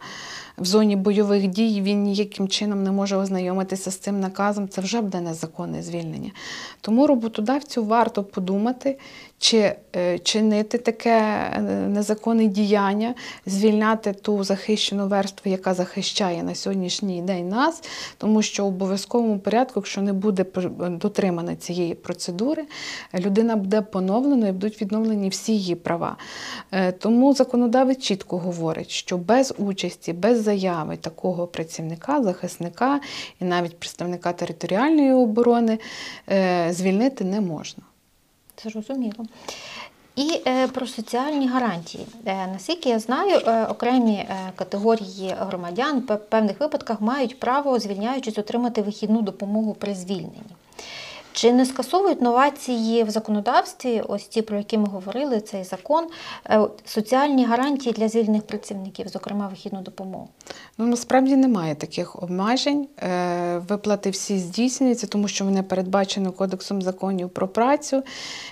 в 0.61 0.65
зоні 0.65 0.97
бойових 0.97 1.47
дій, 1.47 1.81
він 1.83 2.03
ніяким 2.03 2.49
чином 2.49 2.83
не 2.83 2.91
може 2.91 3.17
ознайомитися 3.17 3.91
з 3.91 3.97
цим 3.97 4.21
наказом, 4.21 4.69
це 4.69 4.81
вже 4.81 5.01
буде 5.01 5.21
незаконне 5.21 5.83
звільнення. 5.83 6.31
Тому 6.81 7.07
роботодавцю 7.07 7.85
варто 7.85 8.25
подумати, 8.25 8.99
чи 9.39 9.75
е, 9.97 10.19
чинити 10.19 10.79
таке 10.79 11.19
е, 11.53 11.61
незаконне 11.89 12.47
діяння, 12.47 13.15
звільняти 13.47 14.13
ту 14.13 14.45
захищену 14.45 15.09
верству, 15.09 15.51
яка 15.51 15.75
захищає 15.75 16.43
на 16.43 16.55
сьогоднішній 16.55 17.23
день 17.23 17.49
нас, 17.49 17.83
тому 18.19 18.43
що 18.43 18.65
в 18.65 18.69
обов'язковому 18.69 19.39
порядку, 19.39 19.73
якщо 19.81 20.03
не 20.03 20.13
буде 20.13 20.45
дотримана 20.91 21.57
цієї 21.57 21.95
процедури, 21.95 22.65
людина 23.15 23.57
буде 23.57 23.83
поновлена 23.83 24.49
і 24.49 24.53
будуть 24.53 24.83
відновлені 24.83 25.29
всі 25.29 25.53
її 25.53 25.75
права. 25.75 26.17
Е, 26.73 26.93
Тому 26.93 27.35
законодавець 27.35 27.99
чітко 27.99 28.39
говорить, 28.39 28.91
що 28.91 29.19
без 29.19 29.55
участі, 29.59 30.13
без 30.13 30.43
заяви 30.51 30.97
такого 30.97 31.47
працівника, 31.47 32.23
захисника 32.23 33.01
і 33.41 33.45
навіть 33.45 33.79
представника 33.79 34.33
територіальної 34.33 35.13
оборони 35.13 35.79
е, 36.29 36.69
звільнити 36.73 37.25
не 37.25 37.41
можна. 37.41 37.83
Зрозуміло. 38.63 39.27
І 40.17 40.41
е, 40.47 40.69
про 40.69 40.87
соціальні 40.87 41.49
гарантії. 41.49 42.07
Е, 42.27 42.47
наскільки 42.47 42.89
я 42.89 42.99
знаю, 42.99 43.41
окремі 43.69 44.29
категорії 44.55 45.35
громадян 45.39 46.03
в 46.09 46.17
певних 46.17 46.61
випадках 46.61 47.01
мають 47.01 47.41
право, 47.41 47.79
звільняючись, 47.79 48.39
отримати 48.39 48.83
вихідну 48.83 49.23
допомогу 49.23 49.75
при 49.75 49.95
звільненні. 49.95 50.55
Чи 51.33 51.53
не 51.53 51.67
скасовують 51.67 52.23
новації 52.23 53.05
в 53.05 53.11
законодавстві, 53.11 54.03
ось 54.09 54.25
ті, 54.25 54.43
про 54.43 54.57
які 54.57 54.79
ми 54.79 54.89
говорили, 54.89 55.41
цей 55.41 55.65
закон, 55.65 56.07
е, 56.47 56.61
соціальні 56.85 57.45
гарантії 57.45 57.93
для 57.93 58.09
звільнених 58.09 58.43
працівників, 58.43 59.09
зокрема 59.09 59.49
вихідну 59.49 59.81
допомогу? 59.81 60.29
Ну, 60.79 60.87
насправді 60.87 61.37
немає 61.37 61.75
таких 61.75 62.23
обмежень. 62.23 62.89
Е, 62.99 63.59
Виплати 63.69 64.11
всі 64.11 64.39
здійснюються, 64.39 65.07
тому 65.07 65.29
що 65.29 65.45
вони 65.45 65.63
передбачені 65.63 66.31
Кодексом 66.31 66.83
законів 66.83 67.31
про 67.31 67.49
працю. 67.49 68.03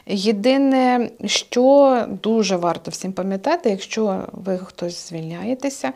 Єдине, 0.07 1.11
що 1.25 2.07
дуже 2.23 2.57
варто 2.57 2.91
всім 2.91 3.13
пам'ятати, 3.13 3.71
якщо 3.71 4.25
ви 4.33 4.59
хтось 4.59 5.09
звільняєтеся, 5.09 5.93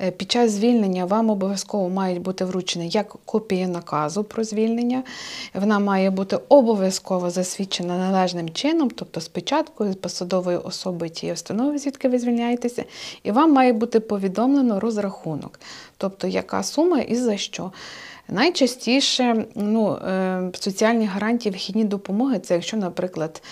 е, 0.00 0.10
під 0.10 0.30
час 0.30 0.50
звільнення 0.50 1.04
вам 1.04 1.30
обов'язково 1.30 1.88
мають 1.88 2.20
бути 2.20 2.44
вручені 2.44 2.88
як 2.88 3.16
копія 3.24 3.68
наказу 3.68 4.24
про 4.24 4.44
звільнення. 4.44 5.02
Вона 5.54 5.78
має 5.78 6.10
бути 6.10 6.19
обов'язково 6.48 7.30
засвідчена 7.30 7.98
належним 7.98 8.48
чином, 8.48 8.90
тобто 8.90 9.20
з 9.20 9.28
печаткою, 9.28 9.92
з 9.92 9.96
посадовою 9.96 10.62
особою 10.64 11.10
тієї 11.10 11.34
установи, 11.34 11.78
звідки 11.78 12.08
ви 12.08 12.18
звільняєтеся, 12.18 12.84
і 13.22 13.30
вам 13.32 13.52
має 13.52 13.72
бути 13.72 14.00
повідомлено 14.00 14.80
розрахунок, 14.80 15.60
тобто 15.96 16.26
яка 16.26 16.62
сума 16.62 16.98
і 16.98 17.16
за 17.16 17.36
що. 17.36 17.72
Найчастіше 18.28 19.44
ну, 19.54 19.92
е, 19.92 20.50
соціальні 20.54 21.06
гарантії 21.06 21.52
вихідні 21.52 21.84
допомоги 21.84 22.38
це 22.38 22.54
якщо, 22.54 22.76
наприклад, 22.76 23.42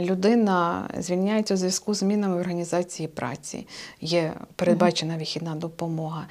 людина 0.00 0.88
звільняється 0.98 1.54
у 1.54 1.56
зв'язку 1.56 1.94
з 1.94 1.98
змінами 1.98 2.36
в 2.36 2.40
організації 2.40 3.08
праці, 3.08 3.66
є 4.00 4.32
передбачена 4.56 5.16
вихідна 5.16 5.54
допомога. 5.54 6.26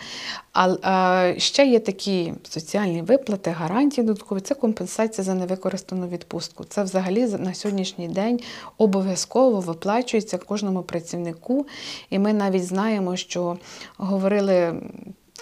А 0.54 1.34
ще 1.38 1.66
є 1.66 1.80
такі 1.80 2.34
соціальні 2.44 3.02
виплати, 3.02 3.52
гарантії 3.52 4.08
додаткові, 4.08 4.40
це 4.40 4.56
компенсація 4.56 5.26
за 5.26 5.34
невикористану 5.34 6.08
відпустку. 6.08 6.64
Це 6.64 6.84
взагалі 6.84 7.28
на 7.28 7.54
сьогоднішній 7.54 8.08
день 8.08 8.40
обов'язково 8.78 9.60
виплачується 9.60 10.38
кожному 10.38 10.82
працівнику. 10.84 11.66
І 12.10 12.20
ми 12.20 12.34
навіть 12.34 12.66
знаємо, 12.66 13.16
що 13.16 13.58
говорили 13.98 14.82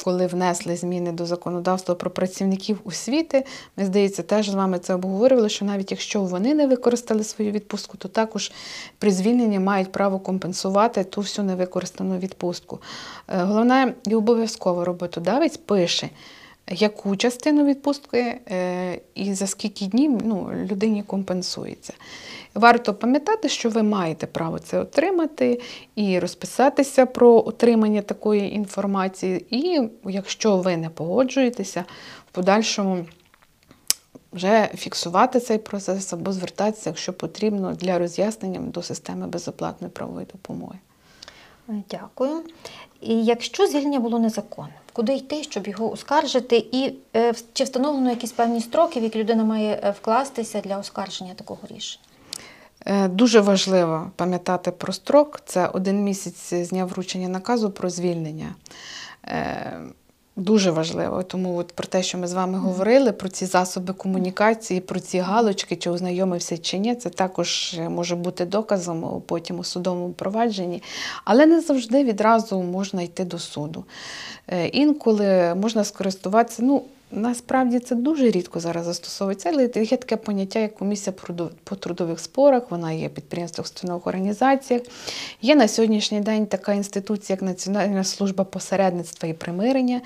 коли 0.04 0.28
внесли 0.28 0.76
зміни 0.76 1.12
до 1.12 1.26
законодавства 1.26 1.96
про 1.96 2.12
працівників 2.12 2.80
освіти, 2.84 3.46
ми, 3.78 3.86
здається, 3.86 4.24
теж 4.24 4.50
з 4.50 4.54
вами 4.54 4.80
це 4.80 4.94
обговорювали, 4.94 5.50
що 5.50 5.66
навіть 5.66 5.92
якщо 5.92 6.22
вони 6.22 6.54
не 6.54 6.68
використали 6.68 7.24
свою 7.24 7.52
відпустку, 7.52 7.98
то 7.98 8.08
також 8.08 8.52
при 8.98 9.12
звільненні 9.12 9.60
мають 9.60 9.92
право 9.92 10.20
компенсувати 10.20 11.04
ту 11.04 11.22
всю 11.22 11.46
невикористану 11.46 12.18
відпустку. 12.18 12.80
Е, 13.28 13.44
Головне 13.44 13.94
і 14.08 14.16
обов'язково 14.16 14.86
роботодавець 14.86 15.58
пише. 15.58 16.10
Яку 16.72 17.16
частину 17.16 17.66
відпустки 17.66 18.40
е, 18.52 19.02
і 19.16 19.34
за 19.34 19.48
скільки 19.48 19.86
днів 19.86 20.20
ну, 20.24 20.52
людині 20.72 21.04
компенсується. 21.04 21.94
Варто 22.56 22.94
пам'ятати, 22.94 23.50
що 23.50 23.70
ви 23.70 23.84
маєте 23.84 24.28
право 24.28 24.60
це 24.60 24.80
отримати 24.80 25.62
і 25.96 26.20
розписатися 26.20 27.06
про 27.06 27.48
отримання 27.48 28.02
такої 28.02 28.56
інформації. 28.56 29.46
І 29.50 29.90
якщо 30.06 30.58
ви 30.58 30.78
не 30.78 30.90
погоджуєтеся, 30.90 31.86
в 32.32 32.32
подальшому 32.32 33.06
вже 34.34 34.70
фіксувати 34.76 35.40
цей 35.40 35.58
процес 35.58 36.14
або 36.14 36.32
звертатися, 36.32 36.90
якщо 36.90 37.14
потрібно, 37.14 37.74
для 37.74 38.00
роз'яснення 38.00 38.60
до 38.60 38.82
системи 38.82 39.28
безоплатної 39.28 39.92
правової 39.92 40.28
допомоги. 40.34 40.80
Дякую. 41.68 42.44
І 43.02 43.24
якщо 43.24 43.68
звільнення 43.68 44.00
було 44.00 44.20
незаконним, 44.20 44.74
куди 45.00 45.14
йти, 45.14 45.44
щоб 45.44 45.68
його 45.68 45.92
оскаржити, 45.92 46.66
і 46.72 46.94
е, 47.16 47.34
чи 47.54 47.64
встановлено 47.64 48.10
якісь 48.10 48.32
певні 48.32 48.62
строки, 48.62 49.00
в 49.00 49.04
які 49.04 49.20
людина 49.20 49.44
має 49.44 49.80
е, 49.84 49.92
вкластися 49.92 50.62
для 50.62 50.78
оскарження 50.78 51.34
такого 51.34 51.60
рішення? 51.70 52.04
Е, 52.86 53.08
Дуже 53.08 53.40
важливо 53.40 54.12
пам'ятати 54.16 54.72
про 54.72 54.94
строк. 54.94 55.42
Це 55.46 55.68
один 55.68 56.04
місяць 56.04 56.54
з 56.54 56.70
дня 56.70 56.86
вручення 56.86 57.28
наказу 57.28 57.72
про 57.72 57.90
звільнення. 57.90 58.56
Дуже 60.40 60.72
важливо, 60.72 61.24
тому 61.24 61.58
от 61.58 61.68
про 61.68 61.88
те, 61.88 62.04
що 62.04 62.18
ми 62.18 62.28
з 62.28 62.34
вами 62.34 62.58
говорили, 62.58 63.12
про 63.12 63.30
ці 63.30 63.46
засоби 63.46 63.94
комунікації, 63.94 64.80
про 64.80 65.00
ці 65.00 65.20
галочки, 65.20 65.76
чи 65.76 65.90
ознайомився 65.90 66.58
чи 66.58 66.78
ні, 66.78 66.96
це 66.96 67.10
також 67.10 67.76
е, 67.80 67.90
може 67.90 68.16
бути 68.16 68.46
доказом 68.46 69.22
потім 69.26 69.60
у 69.60 69.64
судовому 69.64 70.10
провадженні, 70.10 70.84
але 71.26 71.46
не 71.46 71.62
завжди 71.62 72.04
відразу 72.04 72.62
можна 72.62 73.02
йти 73.02 73.24
до 73.24 73.40
суду. 73.40 73.86
Е, 74.48 74.68
Інколи 74.68 75.56
можна 75.56 75.84
скористуватися. 75.84 76.64
Ну, 76.64 76.84
насправді 77.12 77.80
це 77.80 77.96
дуже 77.96 78.32
рідко 78.32 78.60
зараз 78.60 78.86
застосовується, 78.86 79.50
але 79.54 79.64
є 79.76 79.98
таке 79.98 80.18
поняття, 80.18 80.60
як 80.60 80.76
комісія 80.76 81.14
по 81.64 81.76
трудових 81.76 82.20
спорах, 82.20 82.64
вона 82.70 82.92
є 82.92 83.08
в 83.08 83.12
підприємствах, 83.12 83.66
установах, 83.66 84.08
організаціях. 84.08 84.82
Є 85.42 85.56
на 85.56 85.68
сьогоднішній 85.68 86.20
день 86.20 86.46
така 86.46 86.74
інституція, 86.74 87.34
як 87.34 87.42
Національна 87.42 88.04
служба 88.04 88.44
посередництва 88.44 89.30
і 89.30 89.34
примирення. 89.34 90.02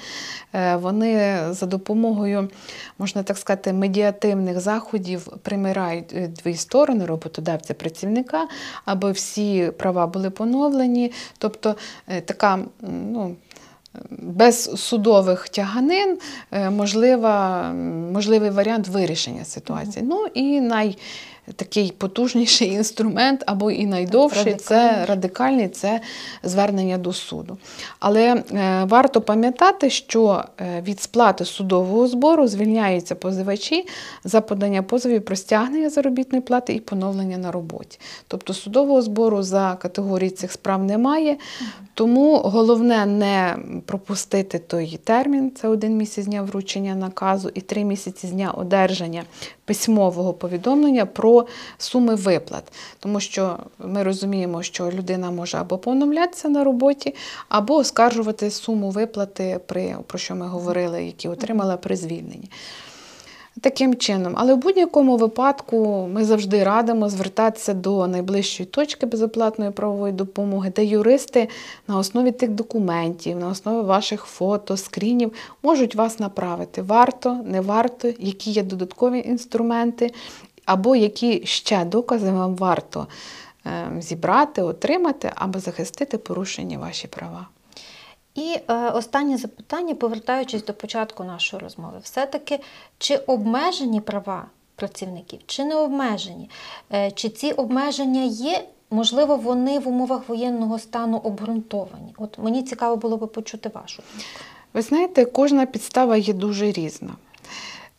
Е, 0.54 0.76
Вони 0.76 1.40
за 1.50 1.66
допомогою, 1.66 2.50
можна 2.98 3.24
так 3.24 3.38
сказати, 3.38 3.74
медіативних 3.74 4.60
заходів 4.60 5.28
примирають 5.42 6.14
е, 6.14 6.28
дві 6.28 6.56
сторони 6.56 7.06
роботодавця 7.06 7.74
працівника, 7.74 8.48
аби 8.86 9.12
всі 9.12 9.72
права 9.78 10.08
були 10.08 10.30
поновлені. 10.30 11.12
Тобто 11.38 11.76
е, 12.08 12.22
така 12.22 12.60
ну, 12.82 13.36
без 14.10 14.64
судових 14.64 15.50
тяганин 15.50 16.18
е, 16.52 16.70
можлива, 16.70 17.62
можливий 18.14 18.50
варіант 18.50 18.88
вирішення 18.88 19.46
ситуації. 19.46 20.06
Ну 20.10 20.26
і 20.34 20.62
най 20.62 20.98
Такий 21.56 21.94
потужніший 21.98 22.68
інструмент 22.68 23.44
або 23.46 23.72
і 23.72 23.86
найдовший 23.86 24.56
це 24.56 24.76
радикальний. 24.76 25.06
радикальний 25.06 25.70
це 25.70 26.02
звернення 26.44 26.98
до 26.98 27.14
суду. 27.14 27.58
Але 28.00 28.34
е, 28.34 28.44
варто 28.84 29.22
пам'ятати, 29.22 29.90
що 29.90 30.44
е, 30.62 30.82
від 30.82 31.02
сплати 31.02 31.46
судового 31.46 32.08
збору 32.08 32.48
звільняються 32.48 33.16
позивачі 33.16 33.88
за 34.24 34.42
подання 34.42 34.84
позовів 34.84 35.26
про 35.26 35.36
стягнення 35.36 35.90
заробітної 35.90 36.42
плати 36.42 36.74
і 36.74 36.80
поновлення 36.80 37.38
на 37.38 37.52
роботі. 37.52 38.00
Тобто 38.28 38.54
судового 38.54 39.02
збору 39.02 39.44
за 39.44 39.78
категорії 39.82 40.30
цих 40.30 40.52
справ 40.52 40.84
немає, 40.84 41.38
тому 41.94 42.38
головне 42.38 43.06
не 43.06 43.56
пропустити 43.86 44.60
той 44.60 45.00
термін, 45.04 45.52
це 45.56 45.68
один 45.68 45.98
місяць 45.98 46.26
з 46.26 46.28
дня 46.28 46.42
вручення 46.42 46.96
наказу 46.96 47.52
і 47.54 47.62
три 47.62 47.84
місяці 47.84 48.28
з 48.28 48.32
дня 48.32 48.52
одержання 48.52 49.24
письмового 49.66 50.34
повідомлення 50.34 51.06
про 51.06 51.48
суми 51.78 52.16
виплат. 52.16 52.64
Тому 53.00 53.20
що 53.20 53.60
ми 53.80 54.04
розуміємо, 54.04 54.64
що 54.64 54.92
людина 54.92 55.32
може 55.32 55.58
або 55.58 55.78
поновлятися 55.78 56.50
на 56.50 56.64
роботі, 56.64 57.16
або 57.50 57.76
оскаржувати 57.76 58.52
суму 58.52 58.90
виплати, 58.90 59.60
при, 59.66 59.96
про 60.08 60.20
що 60.20 60.36
ми 60.36 60.48
говорили, 60.48 61.06
які 61.06 61.28
отримала 61.28 61.78
при 61.78 61.96
звільненні. 61.96 62.50
Таким 63.64 63.96
чином, 63.96 64.34
але 64.38 64.54
в 64.54 64.58
будь-якому 64.58 65.18
випадку 65.18 66.10
ми 66.14 66.26
завжди 66.26 66.64
радимо 66.64 67.10
звертатися 67.10 67.74
до 67.74 68.08
найближчої 68.08 68.68
точки 68.68 69.06
безоплатної 69.06 69.72
правової 69.72 70.14
допомоги, 70.14 70.72
де 70.76 70.86
юристи 70.86 71.50
на 71.88 71.98
основі 71.98 72.32
тих 72.32 72.50
документів, 72.50 73.38
на 73.38 73.48
основі 73.48 73.86
ваших 73.86 74.24
фото, 74.26 74.78
скрінів 74.78 75.34
можуть 75.64 75.96
вас 75.96 76.20
направити. 76.20 76.82
Варто, 76.82 77.40
не 77.46 77.62
варто, 77.62 78.08
які 78.20 78.52
є 78.52 78.64
додаткові 78.64 79.20
інструменти, 79.20 80.14
або 80.66 80.96
які 80.96 81.46
ще 81.46 81.86
докази 81.86 82.32
вам 82.32 82.56
варто 82.56 83.08
е, 83.66 83.92
зібрати, 84.00 84.62
отримати, 84.62 85.32
аби 85.36 85.60
захистити 85.60 86.18
порушені 86.18 86.78
ваші 86.78 87.08
права. 87.08 87.48
І 88.36 88.56
е, 88.68 88.90
останнє 88.90 89.38
запитання, 89.38 89.96
повертаючись 89.96 90.66
до 90.66 90.74
початку 90.74 91.24
нашої 91.24 91.64
розмови, 91.64 91.98
все-таки 92.04 92.60
чи 92.98 93.16
обмежені 93.16 94.02
права 94.02 94.46
працівників, 94.76 95.40
чи 95.46 95.66
не 95.66 95.76
обмежені? 95.76 96.50
Е, 96.94 97.12
чи 97.12 97.30
ці 97.30 97.52
обмеження 97.52 98.22
є? 98.24 98.64
Можливо, 98.90 99.36
вони 99.36 99.80
в 99.80 99.88
умовах 99.88 100.30
воєнного 100.30 100.80
стану 100.80 101.18
обґрунтовані. 101.18 102.16
От 102.18 102.38
мені 102.38 102.64
цікаво 102.64 102.96
було 102.96 103.18
би 103.18 103.28
почути 103.28 103.70
вашу. 103.74 104.04
Ви 104.74 104.82
знаєте, 104.82 105.26
кожна 105.26 105.66
підстава 105.66 106.18
є 106.18 106.34
дуже 106.34 106.72
різна. 106.72 107.10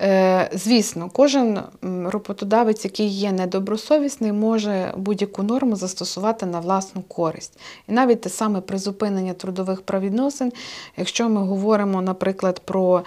Е, 0.05 0.51
Звісно, 0.53 1.11
кожен 1.13 1.61
роботодавець, 1.83 2.85
який 2.85 3.09
є 3.09 3.33
недобросовісний, 3.33 4.33
може 4.33 4.93
будь-яку 4.97 5.43
норму 5.43 5.77
застосувати 5.77 6.47
на 6.47 6.61
власну 6.61 7.03
користь. 7.03 7.59
І 7.89 7.93
навіть 7.93 8.21
те 8.21 8.29
саме 8.29 8.61
призупинення 8.61 9.33
трудових 9.33 9.83
правовідносин, 9.83 10.53
якщо 10.97 11.29
ми 11.29 11.41
говоримо, 11.41 12.03
наприклад, 12.03 12.61
про 12.65 13.03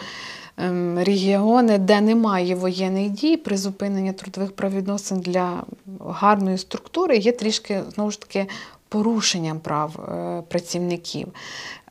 ем, 0.58 1.00
регіони, 1.00 1.78
де 1.78 2.02
немає 2.02 2.56
воєнних 2.56 3.10
дій, 3.10 3.38
призупинення 3.38 4.14
трудових 4.14 4.52
правовідносин 4.52 5.20
для 5.20 5.64
гарної 6.06 6.58
структури 6.58 7.18
є 7.18 7.32
трішки 7.32 7.82
знову 7.96 8.12
ж 8.12 8.22
таки 8.22 8.48
порушенням 8.90 9.60
прав 9.60 10.00
е, 10.00 10.44
працівників. 10.48 11.28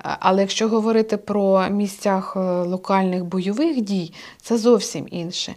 Але 0.03 0.41
якщо 0.41 0.69
говорити 0.69 1.17
про 1.17 1.69
місцях 1.69 2.37
е, 2.37 2.41
локальних 2.63 3.25
бойових 3.25 3.81
дій, 3.81 4.13
це 4.43 4.59
зовсім 4.59 5.07
інше. 5.11 5.55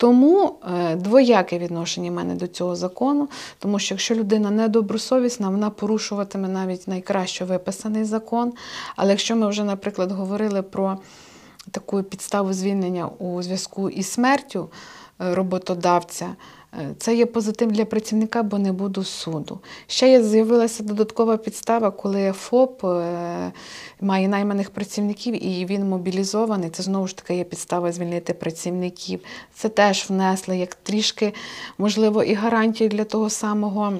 Тому 0.00 0.56
е, 0.64 0.96
двояке 0.96 1.58
відношення 1.58 2.10
мене 2.10 2.34
до 2.34 2.46
цього 2.46 2.76
закону, 2.76 3.28
тому 3.58 3.78
що 3.78 3.94
якщо 3.94 4.14
людина 4.14 4.50
недобросовісна, 4.50 5.50
вона 5.50 5.70
порушуватиме 5.70 6.48
навіть 6.48 6.88
найкраще 6.88 7.44
виписаний 7.44 8.04
закон. 8.04 8.52
Але 8.96 9.10
якщо 9.10 9.36
ми 9.36 9.48
вже, 9.48 9.64
наприклад, 9.64 10.12
говорили 10.12 10.62
про 10.62 10.98
таку 11.70 12.02
підставу 12.02 12.52
звільнення 12.52 13.06
у 13.06 13.42
зв'язку 13.42 13.90
із 13.90 14.12
смертю 14.12 14.68
е, 15.20 15.34
роботодавця, 15.34 16.24
е, 16.24 16.36
це 16.98 17.16
є 17.16 17.26
позитив 17.26 17.72
для 17.72 17.84
працівника, 17.84 18.42
бо 18.42 18.58
не 18.58 18.72
буду 18.72 19.04
суду. 19.04 19.58
Ще 19.86 20.10
є 20.10 20.22
з'явилася 20.22 20.82
додаткова 20.82 21.36
підстава, 21.36 21.90
коли 21.90 22.32
ФОП 22.32 22.84
е, 22.84 23.52
має 24.00 24.28
найманих 24.28 24.70
працівників 24.70 25.46
і 25.46 25.66
він 25.66 25.88
мобілізований. 25.88 26.70
Це 26.70 26.82
знову 26.82 27.06
ж 27.06 27.16
таки 27.16 27.34
є 27.34 27.44
підстава 27.44 27.92
звільнити 27.92 28.34
працівників. 28.34 29.20
Це 29.54 29.68
теж 29.68 30.06
внесли 30.08 30.58
як 30.58 30.74
трішки, 30.74 31.34
можливо, 31.78 32.22
і 32.22 32.34
гарантію 32.34 32.90
для 32.90 33.04
того 33.04 33.30
самого. 33.30 33.92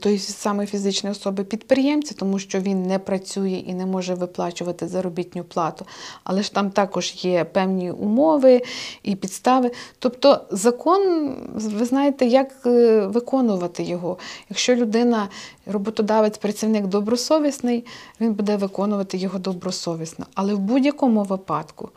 Тої 0.00 0.18
самої 0.18 0.68
фізичної 0.68 1.12
особи 1.12 1.44
підприємця, 1.44 2.14
тому 2.14 2.38
що 2.38 2.60
він 2.60 2.82
не 2.82 2.98
працює 2.98 3.62
і 3.66 3.74
не 3.74 3.86
може 3.86 4.14
виплачувати 4.14 4.88
заробітну 4.88 5.44
плату. 5.44 5.86
Але 6.24 6.42
ж 6.42 6.54
там 6.54 6.70
також 6.70 7.24
є 7.24 7.44
певні 7.44 7.90
умови 7.90 8.62
і 9.02 9.16
підстави. 9.16 9.70
Тобто 9.98 10.40
закон, 10.50 11.34
ви 11.54 11.84
знаєте, 11.84 12.26
як 12.26 12.52
е, 12.66 13.06
виконувати 13.06 13.82
його. 13.82 14.18
Якщо 14.50 14.74
людина, 14.74 15.28
роботодавець, 15.66 16.38
працівник 16.38 16.86
добросовісний, 16.86 17.84
він 18.20 18.32
буде 18.32 18.56
виконувати 18.56 19.16
його 19.16 19.38
добросовісно. 19.38 20.26
Але 20.34 20.54
в 20.54 20.58
будь-якому 20.58 21.22
випадку. 21.22 21.90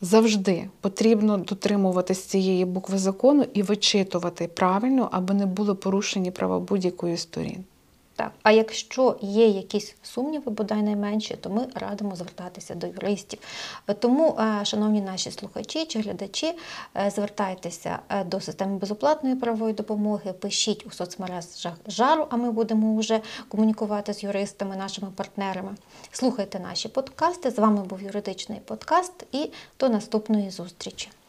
Завжди 0.00 0.68
потрібно 0.80 1.38
дотримуватись 1.38 2.24
цієї 2.24 2.64
букви 2.64 2.98
закону 2.98 3.44
і 3.54 3.62
вичитувати 3.62 4.48
правильно, 4.48 5.08
аби 5.12 5.34
не 5.34 5.46
були 5.46 5.74
порушені 5.74 6.30
права 6.30 6.60
будь-якої 6.60 7.16
сторін. 7.16 7.64
Так, 8.16 8.32
а 8.42 8.52
якщо 8.52 9.16
є 9.20 9.48
якісь 9.48 9.94
сумніви, 10.02 10.52
бодай 10.52 10.82
найменші, 10.82 11.36
то 11.36 11.50
ми 11.50 11.66
радимо 11.74 12.16
звертатися 12.16 12.74
до 12.74 12.86
юристів. 12.86 13.38
Е, 13.86 13.94
Тому, 13.94 14.38
е, 14.40 14.64
шановні 14.64 15.00
наші 15.00 15.30
слухачі 15.30 15.84
чи 15.84 16.00
глядачі, 16.00 16.54
е, 16.96 17.10
звертайтеся 17.10 17.98
до 18.26 18.40
системи 18.40 18.78
безоплатної 18.78 19.36
правової 19.36 19.74
допомоги, 19.74 20.32
пишіть 20.32 20.86
у 20.86 20.90
соцмережах 20.90 21.74
жару, 21.86 22.26
а 22.30 22.36
ми 22.36 22.52
будемо 22.52 22.96
вже 22.96 23.20
комунікувати 23.48 24.14
з 24.14 24.22
юристами, 24.22 24.76
нашими 24.76 25.10
партнерами. 25.16 25.74
Слухайте 26.12 26.60
наші 26.60 26.88
подкасти. 26.88 27.50
З 27.50 27.58
вами 27.58 27.82
був 27.82 28.02
юридичний 28.02 28.60
подкаст 28.60 29.26
і 29.32 29.50
до 29.80 29.88
наступної 29.88 30.50
зустрічі. 30.50 31.08